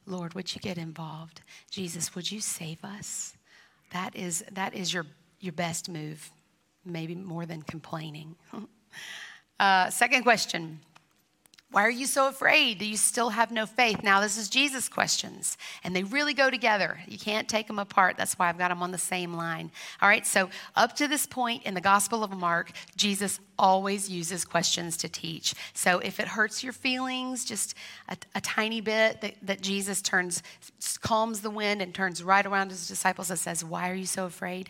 Lord, 0.06 0.34
would 0.34 0.54
you 0.54 0.60
get 0.60 0.78
involved? 0.78 1.42
Jesus, 1.70 2.14
would 2.14 2.30
you 2.30 2.40
save 2.40 2.84
us? 2.84 3.34
That 3.92 4.16
is, 4.16 4.44
that 4.52 4.74
is 4.74 4.92
your, 4.92 5.06
your 5.40 5.52
best 5.52 5.88
move, 5.88 6.30
maybe 6.84 7.14
more 7.14 7.46
than 7.46 7.62
complaining. 7.62 8.34
uh, 9.60 9.90
second 9.90 10.22
question 10.22 10.80
why 11.72 11.86
are 11.86 11.90
you 11.90 12.06
so 12.06 12.28
afraid? 12.28 12.78
Do 12.78 12.84
you 12.84 12.98
still 12.98 13.30
have 13.30 13.50
no 13.50 13.64
faith? 13.64 14.02
Now, 14.02 14.20
this 14.20 14.36
is 14.36 14.50
Jesus' 14.50 14.90
questions, 14.90 15.56
and 15.82 15.96
they 15.96 16.04
really 16.04 16.34
go 16.34 16.50
together. 16.50 17.00
You 17.08 17.18
can't 17.18 17.48
take 17.48 17.66
them 17.66 17.78
apart. 17.78 18.18
That's 18.18 18.38
why 18.38 18.50
I've 18.50 18.58
got 18.58 18.68
them 18.68 18.82
on 18.82 18.92
the 18.92 18.98
same 18.98 19.32
line. 19.32 19.70
All 20.02 20.08
right, 20.08 20.26
so 20.26 20.50
up 20.76 20.94
to 20.96 21.08
this 21.08 21.24
point 21.24 21.64
in 21.64 21.72
the 21.72 21.80
Gospel 21.80 22.22
of 22.22 22.30
Mark, 22.30 22.72
Jesus 22.94 23.40
always 23.58 24.10
uses 24.10 24.44
questions 24.44 24.98
to 24.98 25.08
teach. 25.08 25.54
So 25.72 25.98
if 26.00 26.20
it 26.20 26.28
hurts 26.28 26.62
your 26.62 26.74
feelings 26.74 27.44
just 27.44 27.74
a, 28.06 28.18
a 28.34 28.42
tiny 28.42 28.82
bit, 28.82 29.22
that, 29.22 29.34
that 29.40 29.62
Jesus 29.62 30.02
turns, 30.02 30.42
calms 31.00 31.40
the 31.40 31.50
wind 31.50 31.80
and 31.80 31.94
turns 31.94 32.22
right 32.22 32.44
around 32.44 32.70
his 32.70 32.86
disciples 32.86 33.30
and 33.30 33.38
says, 33.38 33.64
Why 33.64 33.90
are 33.90 33.94
you 33.94 34.06
so 34.06 34.26
afraid? 34.26 34.68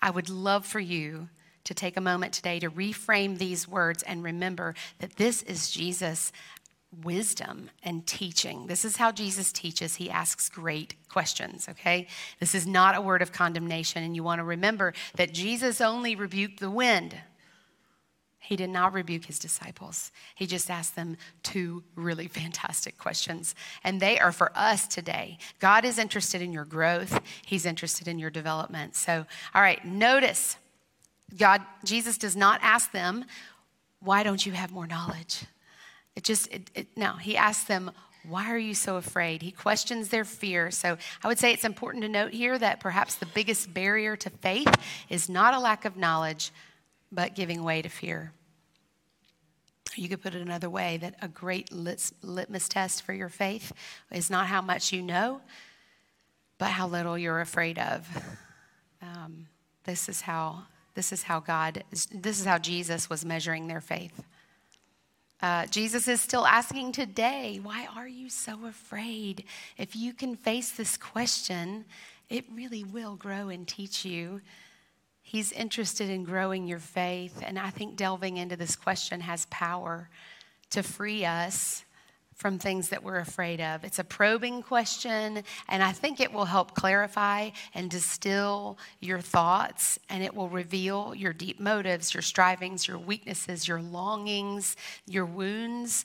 I 0.00 0.10
would 0.10 0.30
love 0.30 0.64
for 0.64 0.80
you 0.80 1.28
to 1.68 1.74
take 1.74 1.98
a 1.98 2.00
moment 2.00 2.32
today 2.32 2.58
to 2.58 2.70
reframe 2.70 3.36
these 3.36 3.68
words 3.68 4.02
and 4.02 4.24
remember 4.24 4.74
that 5.00 5.16
this 5.16 5.42
is 5.42 5.70
Jesus' 5.70 6.32
wisdom 7.04 7.68
and 7.82 8.06
teaching. 8.06 8.66
This 8.68 8.86
is 8.86 8.96
how 8.96 9.12
Jesus 9.12 9.52
teaches. 9.52 9.96
He 9.96 10.08
asks 10.08 10.48
great 10.48 10.94
questions, 11.10 11.68
okay? 11.68 12.06
This 12.40 12.54
is 12.54 12.66
not 12.66 12.96
a 12.96 13.02
word 13.02 13.20
of 13.20 13.32
condemnation. 13.32 14.02
And 14.02 14.16
you 14.16 14.24
want 14.24 14.38
to 14.38 14.44
remember 14.44 14.94
that 15.16 15.34
Jesus 15.34 15.82
only 15.82 16.16
rebuked 16.16 16.58
the 16.58 16.70
wind. 16.70 17.14
He 18.38 18.56
did 18.56 18.70
not 18.70 18.94
rebuke 18.94 19.26
his 19.26 19.38
disciples. 19.38 20.10
He 20.34 20.46
just 20.46 20.70
asked 20.70 20.96
them 20.96 21.18
two 21.42 21.84
really 21.96 22.28
fantastic 22.28 22.96
questions. 22.96 23.54
And 23.84 24.00
they 24.00 24.18
are 24.18 24.32
for 24.32 24.52
us 24.54 24.86
today. 24.86 25.36
God 25.58 25.84
is 25.84 25.98
interested 25.98 26.40
in 26.40 26.54
your 26.54 26.64
growth, 26.64 27.20
He's 27.44 27.66
interested 27.66 28.08
in 28.08 28.18
your 28.18 28.30
development. 28.30 28.96
So, 28.96 29.26
all 29.54 29.60
right, 29.60 29.84
notice 29.84 30.56
God, 31.36 31.62
Jesus 31.84 32.16
does 32.18 32.36
not 32.36 32.60
ask 32.62 32.92
them, 32.92 33.24
why 34.00 34.22
don't 34.22 34.44
you 34.44 34.52
have 34.52 34.72
more 34.72 34.86
knowledge? 34.86 35.44
It 36.16 36.24
just, 36.24 36.52
it, 36.52 36.70
it, 36.74 36.86
no, 36.96 37.14
he 37.14 37.36
asks 37.36 37.64
them, 37.64 37.90
why 38.28 38.50
are 38.50 38.58
you 38.58 38.74
so 38.74 38.96
afraid? 38.96 39.42
He 39.42 39.52
questions 39.52 40.08
their 40.08 40.24
fear. 40.24 40.70
So 40.70 40.98
I 41.22 41.28
would 41.28 41.38
say 41.38 41.52
it's 41.52 41.64
important 41.64 42.02
to 42.02 42.08
note 42.08 42.32
here 42.32 42.58
that 42.58 42.80
perhaps 42.80 43.14
the 43.14 43.26
biggest 43.26 43.72
barrier 43.72 44.16
to 44.16 44.30
faith 44.30 44.72
is 45.08 45.28
not 45.28 45.54
a 45.54 45.58
lack 45.58 45.84
of 45.84 45.96
knowledge, 45.96 46.50
but 47.10 47.34
giving 47.34 47.62
way 47.62 47.80
to 47.82 47.88
fear. 47.88 48.32
You 49.96 50.08
could 50.08 50.22
put 50.22 50.34
it 50.34 50.42
another 50.42 50.68
way 50.68 50.98
that 50.98 51.14
a 51.22 51.28
great 51.28 51.72
litmus 51.72 52.68
test 52.68 53.02
for 53.02 53.12
your 53.12 53.28
faith 53.28 53.72
is 54.12 54.30
not 54.30 54.46
how 54.46 54.60
much 54.60 54.92
you 54.92 55.02
know, 55.02 55.40
but 56.58 56.70
how 56.70 56.86
little 56.86 57.16
you're 57.16 57.40
afraid 57.40 57.78
of. 57.78 58.06
Um, 59.00 59.46
this 59.84 60.08
is 60.08 60.20
how 60.20 60.64
this 60.94 61.12
is 61.12 61.22
how 61.22 61.40
God, 61.40 61.84
this 61.90 62.40
is 62.40 62.44
how 62.44 62.58
Jesus 62.58 63.08
was 63.08 63.24
measuring 63.24 63.66
their 63.66 63.80
faith. 63.80 64.24
Uh, 65.40 65.66
Jesus 65.66 66.08
is 66.08 66.20
still 66.20 66.44
asking 66.44 66.92
today, 66.92 67.60
why 67.62 67.86
are 67.94 68.08
you 68.08 68.28
so 68.28 68.66
afraid? 68.66 69.44
If 69.76 69.94
you 69.94 70.12
can 70.12 70.34
face 70.34 70.72
this 70.72 70.96
question, 70.96 71.84
it 72.28 72.44
really 72.52 72.82
will 72.82 73.14
grow 73.14 73.48
and 73.48 73.66
teach 73.66 74.04
you. 74.04 74.40
He's 75.22 75.52
interested 75.52 76.10
in 76.10 76.24
growing 76.24 76.66
your 76.66 76.78
faith, 76.78 77.40
and 77.44 77.58
I 77.58 77.70
think 77.70 77.96
delving 77.96 78.38
into 78.38 78.56
this 78.56 78.74
question 78.74 79.20
has 79.20 79.46
power 79.46 80.08
to 80.70 80.82
free 80.82 81.24
us 81.24 81.84
from 82.38 82.56
things 82.56 82.88
that 82.90 83.02
we're 83.02 83.18
afraid 83.18 83.60
of. 83.60 83.82
It's 83.82 83.98
a 83.98 84.04
probing 84.04 84.62
question, 84.62 85.42
and 85.68 85.82
I 85.82 85.90
think 85.90 86.20
it 86.20 86.32
will 86.32 86.44
help 86.44 86.74
clarify 86.74 87.50
and 87.74 87.90
distill 87.90 88.78
your 89.00 89.20
thoughts, 89.20 89.98
and 90.08 90.22
it 90.22 90.34
will 90.34 90.48
reveal 90.48 91.14
your 91.16 91.32
deep 91.32 91.58
motives, 91.58 92.14
your 92.14 92.22
strivings, 92.22 92.86
your 92.86 92.98
weaknesses, 92.98 93.66
your 93.66 93.82
longings, 93.82 94.76
your 95.04 95.26
wounds. 95.26 96.04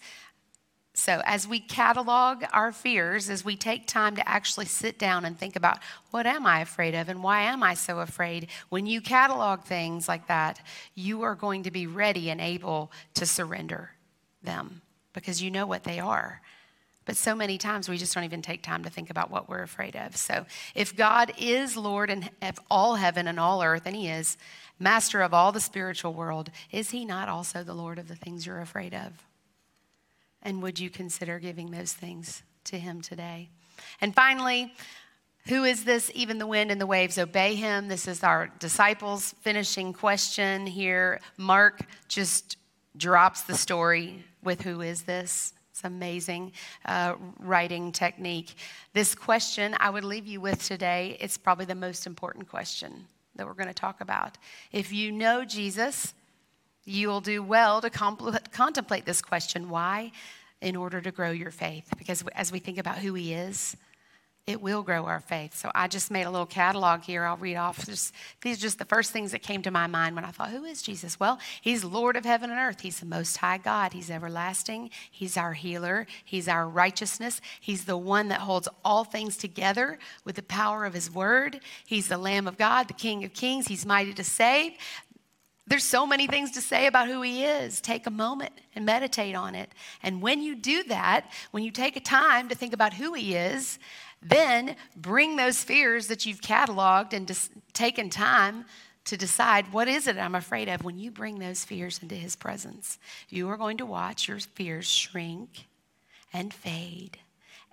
So, 0.95 1.21
as 1.23 1.47
we 1.47 1.59
catalog 1.59 2.43
our 2.51 2.71
fears, 2.71 3.29
as 3.29 3.45
we 3.45 3.55
take 3.55 3.85
time 3.85 4.15
to 4.15 4.27
actually 4.27 4.65
sit 4.65 4.97
down 4.97 5.25
and 5.25 5.37
think 5.37 5.55
about 5.55 5.79
what 6.09 6.25
am 6.25 6.47
I 6.47 6.61
afraid 6.61 6.95
of 6.95 7.09
and 7.09 7.23
why 7.23 7.43
am 7.43 7.61
I 7.61 7.75
so 7.75 7.99
afraid, 7.99 8.47
when 8.69 8.87
you 8.87 9.01
catalog 9.01 9.63
things 9.63 10.07
like 10.07 10.27
that, 10.27 10.59
you 10.95 11.21
are 11.21 11.35
going 11.35 11.63
to 11.63 11.71
be 11.71 11.85
ready 11.85 12.31
and 12.31 12.41
able 12.41 12.91
to 13.15 13.27
surrender 13.27 13.91
them 14.41 14.82
because 15.13 15.41
you 15.41 15.51
know 15.51 15.65
what 15.65 15.83
they 15.83 15.99
are. 15.99 16.41
But 17.05 17.17
so 17.17 17.35
many 17.35 17.57
times 17.57 17.89
we 17.89 17.97
just 17.97 18.13
don't 18.13 18.23
even 18.23 18.41
take 18.41 18.63
time 18.63 18.83
to 18.83 18.89
think 18.89 19.09
about 19.09 19.29
what 19.29 19.49
we're 19.49 19.61
afraid 19.61 19.95
of. 19.95 20.15
So 20.15 20.45
if 20.73 20.95
God 20.95 21.33
is 21.37 21.75
Lord 21.75 22.09
and 22.09 22.29
of 22.41 22.59
all 22.69 22.95
heaven 22.95 23.27
and 23.27 23.39
all 23.39 23.61
earth, 23.61 23.83
and 23.85 23.95
He 23.95 24.07
is 24.07 24.37
master 24.79 25.21
of 25.21 25.33
all 25.33 25.51
the 25.51 25.59
spiritual 25.59 26.13
world, 26.13 26.49
is 26.71 26.91
He 26.91 27.03
not 27.03 27.27
also 27.27 27.63
the 27.63 27.73
Lord 27.73 27.99
of 27.99 28.07
the 28.07 28.15
things 28.15 28.45
you're 28.45 28.61
afraid 28.61 28.93
of? 28.93 29.11
And 30.41 30.61
would 30.61 30.79
you 30.79 30.89
consider 30.89 31.39
giving 31.39 31.71
those 31.71 31.93
things 31.93 32.43
to 32.65 32.79
Him 32.79 33.01
today? 33.01 33.49
And 33.99 34.15
finally, 34.15 34.73
who 35.47 35.65
is 35.65 35.83
this? 35.83 36.09
Even 36.15 36.37
the 36.37 36.47
wind 36.47 36.71
and 36.71 36.79
the 36.79 36.85
waves 36.85 37.17
obey 37.17 37.55
him. 37.55 37.89
This 37.89 38.07
is 38.07 38.23
our 38.23 38.47
disciples' 38.59 39.35
finishing 39.41 39.91
question 39.91 40.65
here. 40.65 41.19
Mark 41.37 41.85
just 42.07 42.55
drops 42.95 43.41
the 43.41 43.55
story 43.55 44.23
with 44.43 44.61
who 44.61 44.81
is 44.81 45.03
this? 45.03 45.53
It's 45.71 45.83
amazing 45.83 46.51
uh, 46.85 47.15
writing 47.39 47.91
technique. 47.91 48.55
This 48.93 49.15
question 49.15 49.75
I 49.79 49.89
would 49.89 50.03
leave 50.03 50.27
you 50.27 50.39
with 50.39 50.63
today, 50.63 51.17
it's 51.19 51.37
probably 51.37 51.65
the 51.65 51.73
most 51.73 52.05
important 52.05 52.47
question 52.47 53.07
that 53.35 53.47
we're 53.47 53.55
going 53.55 53.67
to 53.67 53.73
talk 53.73 53.99
about. 53.99 54.37
If 54.71 54.93
you 54.93 55.11
know 55.11 55.43
Jesus, 55.43 56.13
you 56.85 57.07
will 57.07 57.21
do 57.21 57.41
well 57.41 57.81
to 57.81 57.89
contemplate 57.89 59.05
this 59.05 59.21
question. 59.21 59.69
Why? 59.69 60.11
In 60.61 60.75
order 60.75 61.01
to 61.01 61.11
grow 61.11 61.31
your 61.31 61.51
faith. 61.51 61.91
Because 61.97 62.23
as 62.35 62.51
we 62.51 62.59
think 62.59 62.77
about 62.77 62.99
who 62.99 63.13
he 63.15 63.33
is, 63.33 63.75
it 64.45 64.61
will 64.61 64.83
grow 64.83 65.05
our 65.05 65.21
faith. 65.21 65.55
So 65.55 65.71
I 65.73 65.87
just 65.87 66.11
made 66.11 66.23
a 66.23 66.29
little 66.29 66.45
catalog 66.45 67.01
here. 67.03 67.23
I'll 67.23 67.37
read 67.37 67.55
off. 67.55 67.85
Just, 67.85 68.13
these 68.41 68.57
are 68.57 68.61
just 68.61 68.77
the 68.77 68.85
first 68.85 69.11
things 69.11 69.31
that 69.31 69.41
came 69.41 69.61
to 69.61 69.71
my 69.71 69.87
mind 69.87 70.15
when 70.15 70.25
I 70.25 70.31
thought, 70.31 70.49
who 70.49 70.65
is 70.65 70.81
Jesus? 70.81 71.17
Well, 71.17 71.39
he's 71.61 71.85
Lord 71.85 72.17
of 72.17 72.25
heaven 72.25 72.49
and 72.49 72.59
earth. 72.59 72.81
He's 72.81 72.99
the 72.99 73.05
most 73.05 73.37
high 73.37 73.57
God. 73.57 73.93
He's 73.93 74.11
everlasting. 74.11 74.89
He's 75.09 75.37
our 75.37 75.53
healer. 75.53 76.07
He's 76.25 76.49
our 76.49 76.67
righteousness. 76.67 77.39
He's 77.61 77.85
the 77.85 77.95
one 77.95 78.27
that 78.27 78.41
holds 78.41 78.67
all 78.83 79.05
things 79.05 79.37
together 79.37 79.97
with 80.25 80.35
the 80.35 80.43
power 80.43 80.83
of 80.83 80.93
his 80.93 81.09
word. 81.09 81.61
He's 81.85 82.09
the 82.09 82.17
Lamb 82.17 82.45
of 82.45 82.57
God, 82.57 82.89
the 82.89 82.93
King 82.93 83.23
of 83.23 83.33
kings. 83.33 83.67
He's 83.67 83.85
mighty 83.85 84.13
to 84.13 84.25
save. 84.25 84.73
There's 85.65 85.85
so 85.85 86.05
many 86.05 86.27
things 86.27 86.51
to 86.51 86.61
say 86.61 86.87
about 86.87 87.07
who 87.07 87.21
he 87.21 87.45
is. 87.45 87.79
Take 87.79 88.05
a 88.05 88.11
moment 88.11 88.51
and 88.75 88.85
meditate 88.85 89.35
on 89.35 89.55
it. 89.55 89.71
And 90.01 90.21
when 90.21 90.41
you 90.41 90.55
do 90.55 90.83
that, 90.83 91.31
when 91.51 91.63
you 91.63 91.71
take 91.71 91.95
a 91.95 92.01
time 92.01 92.49
to 92.49 92.55
think 92.55 92.73
about 92.73 92.93
who 92.93 93.13
he 93.13 93.35
is, 93.35 93.79
then 94.23 94.75
bring 94.95 95.35
those 95.35 95.63
fears 95.63 96.07
that 96.07 96.25
you've 96.25 96.41
cataloged 96.41 97.13
and 97.13 97.27
just 97.27 97.51
taken 97.73 98.09
time 98.09 98.65
to 99.05 99.17
decide 99.17 99.71
what 99.73 99.87
is 99.87 100.07
it 100.07 100.17
I'm 100.17 100.35
afraid 100.35 100.69
of. 100.69 100.83
When 100.83 100.97
you 100.97 101.11
bring 101.11 101.39
those 101.39 101.65
fears 101.65 101.99
into 102.01 102.15
his 102.15 102.35
presence, 102.35 102.99
you 103.29 103.49
are 103.49 103.57
going 103.57 103.77
to 103.77 103.85
watch 103.85 104.27
your 104.27 104.39
fears 104.39 104.85
shrink 104.85 105.67
and 106.31 106.53
fade 106.53 107.17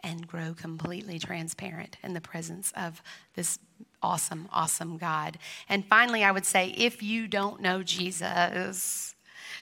and 0.03 0.27
grow 0.27 0.55
completely 0.55 1.19
transparent 1.19 1.97
in 2.03 2.15
the 2.15 2.21
presence 2.21 2.73
of 2.77 3.03
this 3.35 3.59
awesome, 4.03 4.49
awesome 4.53 4.97
God. 4.97 5.39
And 5.69 5.85
finally, 5.85 6.25
I 6.25 6.31
would 6.31 6.47
say 6.47 6.75
if 6.77 7.03
you 7.03 7.29
don't 7.29 7.61
know 7.61 7.83
Jesus, 7.83 9.15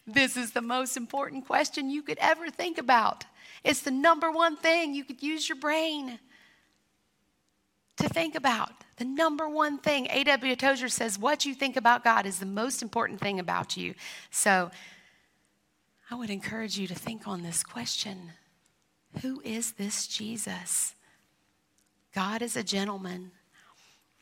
this 0.07 0.37
is 0.37 0.53
the 0.53 0.63
most 0.63 0.97
important 0.97 1.47
question 1.47 1.91
you 1.91 2.03
could 2.03 2.19
ever 2.19 2.51
think 2.51 2.79
about. 2.79 3.25
It's 3.65 3.83
the 3.83 3.91
number 3.91 4.31
one 4.31 4.57
thing 4.57 4.95
you 4.95 5.05
could 5.05 5.23
use 5.23 5.49
your 5.49 5.59
brain 5.59 6.19
to 7.99 8.09
think 8.09 8.35
about. 8.35 8.73
The 8.97 9.05
number 9.05 9.49
one 9.49 9.79
thing. 9.79 10.09
A.W. 10.11 10.57
Tozer 10.57 10.89
says, 10.89 11.19
What 11.19 11.45
you 11.45 11.55
think 11.55 11.77
about 11.77 12.05
God 12.05 12.27
is 12.27 12.39
the 12.39 12.47
most 12.47 12.83
important 12.83 13.21
thing 13.21 13.39
about 13.39 13.77
you. 13.77 13.95
So 14.31 14.71
I 16.11 16.15
would 16.15 16.31
encourage 16.31 16.79
you 16.79 16.87
to 16.89 16.95
think 16.95 17.29
on 17.29 17.43
this 17.43 17.63
question 17.63 18.33
Who 19.23 19.41
is 19.45 19.73
this 19.73 20.07
Jesus? 20.07 20.95
God 22.15 22.43
is 22.43 22.57
a 22.57 22.65
gentleman 22.65 23.31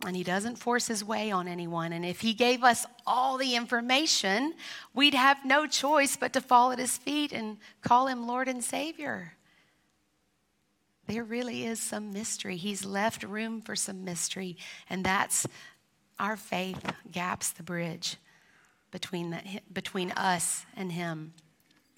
and 0.04 0.14
he 0.14 0.22
doesn't 0.22 0.56
force 0.56 0.86
his 0.86 1.02
way 1.02 1.30
on 1.30 1.48
anyone. 1.48 1.92
And 1.92 2.04
if 2.04 2.20
he 2.20 2.34
gave 2.34 2.62
us 2.62 2.84
all 3.06 3.38
the 3.38 3.56
information, 3.56 4.52
we'd 4.92 5.14
have 5.14 5.44
no 5.44 5.66
choice 5.66 6.16
but 6.16 6.32
to 6.34 6.40
fall 6.40 6.72
at 6.72 6.78
his 6.78 6.98
feet 6.98 7.32
and 7.32 7.56
call 7.80 8.06
him 8.06 8.26
Lord 8.26 8.48
and 8.48 8.62
Savior. 8.62 9.32
There 11.06 11.24
really 11.24 11.64
is 11.64 11.80
some 11.80 12.12
mystery. 12.12 12.56
He's 12.56 12.84
left 12.84 13.22
room 13.22 13.60
for 13.60 13.76
some 13.76 14.04
mystery, 14.04 14.56
and 14.90 15.04
that's 15.04 15.46
our 16.18 16.36
faith 16.36 16.92
gaps 17.10 17.50
the 17.50 17.62
bridge 17.62 18.16
between, 18.90 19.30
the, 19.30 19.42
between 19.72 20.10
us 20.12 20.64
and 20.76 20.92
him. 20.92 21.32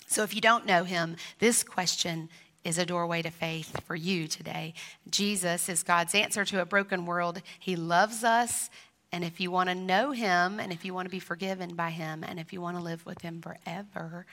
So 0.06 0.22
if 0.22 0.34
you 0.34 0.40
don't 0.40 0.66
know 0.66 0.84
him, 0.84 1.16
this 1.38 1.62
question 1.62 2.28
is 2.64 2.78
a 2.78 2.86
doorway 2.86 3.22
to 3.22 3.30
faith 3.30 3.80
for 3.84 3.94
you 3.94 4.26
today. 4.26 4.74
Jesus 5.08 5.68
is 5.68 5.82
God's 5.82 6.14
answer 6.14 6.44
to 6.46 6.60
a 6.60 6.66
broken 6.66 7.06
world. 7.06 7.40
He 7.58 7.76
loves 7.76 8.24
us. 8.24 8.68
And 9.12 9.24
if 9.24 9.40
you 9.40 9.50
want 9.50 9.70
to 9.70 9.74
know 9.74 10.10
him, 10.10 10.60
and 10.60 10.70
if 10.70 10.84
you 10.84 10.92
want 10.92 11.06
to 11.06 11.10
be 11.10 11.20
forgiven 11.20 11.74
by 11.74 11.90
him, 11.90 12.24
and 12.24 12.38
if 12.38 12.52
you 12.52 12.60
want 12.60 12.76
to 12.76 12.82
live 12.82 13.06
with 13.06 13.22
him 13.22 13.40
forever, 13.40 14.26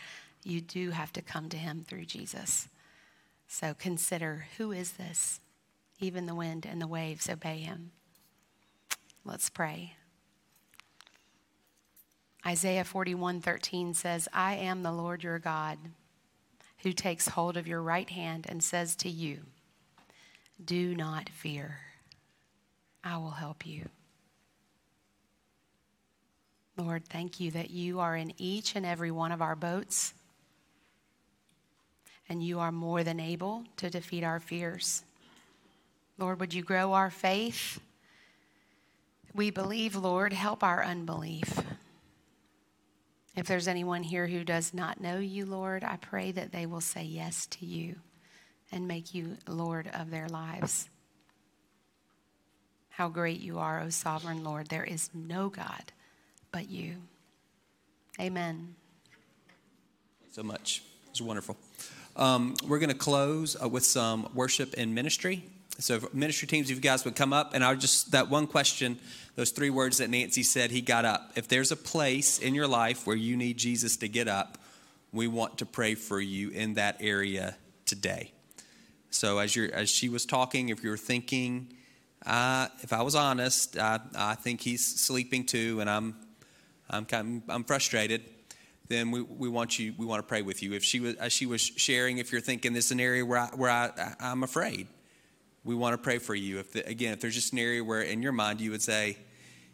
you 0.43 0.59
do 0.59 0.91
have 0.91 1.13
to 1.13 1.21
come 1.21 1.47
to 1.49 1.57
him 1.57 1.85
through 1.87 2.05
Jesus. 2.05 2.67
So 3.47 3.73
consider 3.73 4.47
who 4.57 4.71
is 4.71 4.93
this? 4.93 5.39
Even 5.99 6.25
the 6.25 6.35
wind 6.35 6.65
and 6.65 6.81
the 6.81 6.87
waves 6.87 7.29
obey 7.29 7.59
him. 7.59 7.91
Let's 9.23 9.49
pray. 9.49 9.95
Isaiah 12.45 12.83
41 12.83 13.41
13 13.41 13.93
says, 13.93 14.27
I 14.31 14.55
am 14.55 14.83
the 14.83 14.91
Lord 14.91 15.23
your 15.23 15.39
God 15.39 15.79
who 16.85 16.93
takes 16.93 17.29
hold 17.29 17.57
of 17.57 17.67
your 17.67 17.81
right 17.81 18.09
hand 18.09 18.45
and 18.47 18.63
says 18.63 18.95
to 18.97 19.09
you, 19.09 19.39
Do 20.63 20.93
not 20.95 21.29
fear, 21.29 21.79
I 23.03 23.17
will 23.17 23.31
help 23.31 23.65
you. 23.65 23.89
Lord, 26.77 27.05
thank 27.07 27.39
you 27.39 27.51
that 27.51 27.71
you 27.71 27.99
are 28.01 28.15
in 28.15 28.33
each 28.37 28.75
and 28.75 28.85
every 28.85 29.09
one 29.09 29.31
of 29.31 29.41
our 29.41 29.55
boats, 29.55 30.13
and 32.29 32.43
you 32.43 32.59
are 32.59 32.71
more 32.71 33.03
than 33.03 33.19
able 33.19 33.63
to 33.77 33.89
defeat 33.89 34.23
our 34.23 34.39
fears. 34.39 35.03
Lord, 36.17 36.39
would 36.39 36.53
you 36.53 36.63
grow 36.63 36.93
our 36.93 37.09
faith? 37.09 37.79
We 39.33 39.51
believe, 39.51 39.95
Lord, 39.95 40.33
help 40.33 40.63
our 40.63 40.83
unbelief. 40.83 41.61
If 43.35 43.47
there's 43.47 43.67
anyone 43.67 44.03
here 44.03 44.27
who 44.27 44.45
does 44.45 44.73
not 44.73 45.01
know 45.01 45.19
you, 45.19 45.45
Lord, 45.45 45.83
I 45.83 45.97
pray 45.97 46.31
that 46.31 46.53
they 46.53 46.65
will 46.65 46.81
say 46.81 47.03
yes 47.03 47.45
to 47.47 47.65
you 47.65 47.95
and 48.71 48.87
make 48.87 49.13
you 49.13 49.37
Lord 49.47 49.89
of 49.93 50.09
their 50.09 50.29
lives. 50.29 50.89
How 52.89 53.09
great 53.09 53.41
you 53.41 53.59
are, 53.59 53.81
O 53.81 53.89
sovereign 53.89 54.43
Lord. 54.45 54.67
There 54.67 54.85
is 54.85 55.09
no 55.13 55.49
God 55.49 55.91
but 56.53 56.69
you. 56.69 56.95
Amen. 58.21 58.75
So 60.31 60.43
much. 60.43 60.81
It's 61.09 61.21
wonderful. 61.21 61.57
Um, 62.17 62.55
we're 62.65 62.79
going 62.79 62.89
to 62.89 62.95
close 62.95 63.57
uh, 63.61 63.67
with 63.67 63.85
some 63.85 64.29
worship 64.33 64.73
and 64.77 64.95
ministry. 64.95 65.43
So, 65.79 65.99
ministry 66.13 66.47
teams, 66.47 66.69
if 66.69 66.77
you 66.77 66.81
guys 66.81 67.03
would 67.03 67.17
come 67.17 67.33
up, 67.33 67.53
and 67.53 67.61
I'll 67.61 67.75
just, 67.75 68.11
that 68.11 68.29
one 68.29 68.47
question, 68.47 68.97
those 69.35 69.51
three 69.51 69.69
words 69.69 69.97
that 69.97 70.09
Nancy 70.09 70.41
said, 70.41 70.71
he 70.71 70.79
got 70.79 71.03
up. 71.03 71.33
If 71.35 71.49
there's 71.49 71.73
a 71.73 71.75
place 71.75 72.39
in 72.39 72.55
your 72.55 72.67
life 72.67 73.05
where 73.05 73.17
you 73.17 73.35
need 73.35 73.57
Jesus 73.57 73.97
to 73.97 74.07
get 74.07 74.29
up, 74.29 74.57
we 75.11 75.27
want 75.27 75.57
to 75.57 75.65
pray 75.65 75.95
for 75.95 76.21
you 76.21 76.51
in 76.51 76.75
that 76.75 76.95
area 77.01 77.57
today. 77.85 78.31
So, 79.09 79.39
as, 79.39 79.53
you're, 79.53 79.73
as 79.73 79.89
she 79.89 80.07
was 80.07 80.25
talking, 80.25 80.69
if 80.69 80.81
you're 80.81 80.95
thinking, 80.95 81.73
uh, 82.25 82.69
if 82.81 82.93
I 82.93 83.01
was 83.01 83.15
honest, 83.15 83.77
I, 83.77 83.99
I 84.15 84.35
think 84.35 84.61
he's 84.61 84.85
sleeping 84.85 85.45
too, 85.45 85.81
and 85.81 85.89
I'm, 85.89 86.15
I'm, 86.89 87.03
kind 87.03 87.43
of, 87.43 87.53
I'm 87.53 87.65
frustrated 87.65 88.21
then 88.87 89.11
we, 89.11 89.21
we 89.21 89.49
want 89.49 89.79
you 89.79 89.93
we 89.97 90.05
want 90.05 90.19
to 90.19 90.27
pray 90.27 90.41
with 90.41 90.61
you 90.61 90.73
if 90.73 90.83
she 90.83 90.99
was 90.99 91.15
as 91.15 91.33
she 91.33 91.45
was 91.45 91.61
sharing 91.61 92.17
if 92.17 92.31
you're 92.31 92.41
thinking 92.41 92.73
this 92.73 92.85
is 92.85 92.91
an 92.91 92.99
area 92.99 93.25
where, 93.25 93.39
I, 93.39 93.47
where 93.55 93.69
I, 93.69 94.15
i'm 94.19 94.43
afraid 94.43 94.87
we 95.65 95.73
want 95.73 95.93
to 95.93 95.97
pray 95.97 96.19
for 96.19 96.35
you. 96.35 96.59
If 96.59 96.71
the, 96.71 96.87
again, 96.87 97.11
if 97.13 97.19
there's 97.19 97.33
just 97.33 97.51
an 97.51 97.59
area 97.59 97.83
where 97.83 98.01
in 98.01 98.21
your 98.21 98.31
mind 98.31 98.61
you 98.61 98.71
would 98.71 98.83
say, 98.83 99.17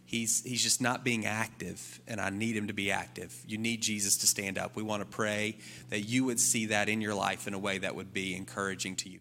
he's 0.06 0.42
he's 0.44 0.64
just 0.64 0.82
not 0.82 1.04
being 1.04 1.26
active, 1.26 2.00
and 2.08 2.20
I 2.20 2.30
need 2.30 2.56
him 2.56 2.68
to 2.68 2.74
be 2.74 2.92
active. 2.92 3.38
You 3.46 3.58
need 3.58 3.82
Jesus 3.82 4.18
to 4.18 4.28
stand 4.28 4.58
up. 4.58 4.76
We 4.76 4.84
want 4.84 5.02
to 5.04 5.06
pray 5.06 5.58
that 5.90 6.02
you 6.02 6.24
would 6.24 6.40
see 6.40 6.68
that 6.68 6.90
in 6.90 7.02
your 7.02 7.14
life 7.14 7.46
in 7.46 7.54
a 7.54 7.60
way 7.60 7.78
that 7.78 7.96
would 7.96 8.14
be 8.14 8.36
encouraging 8.36 8.96
to 8.98 9.10
you. 9.10 9.20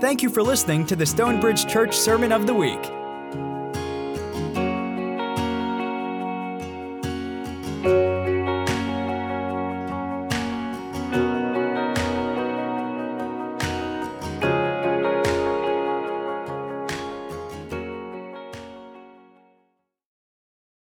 Thank 0.00 0.22
you 0.22 0.30
for 0.30 0.42
listening 0.42 0.86
to 0.86 0.96
the 0.96 1.04
Stonebridge 1.04 1.66
Church 1.66 1.96
Sermon 1.96 2.30
of 2.30 2.46
the 2.46 2.54
Week. 2.54 2.78
Bye. 7.88 8.17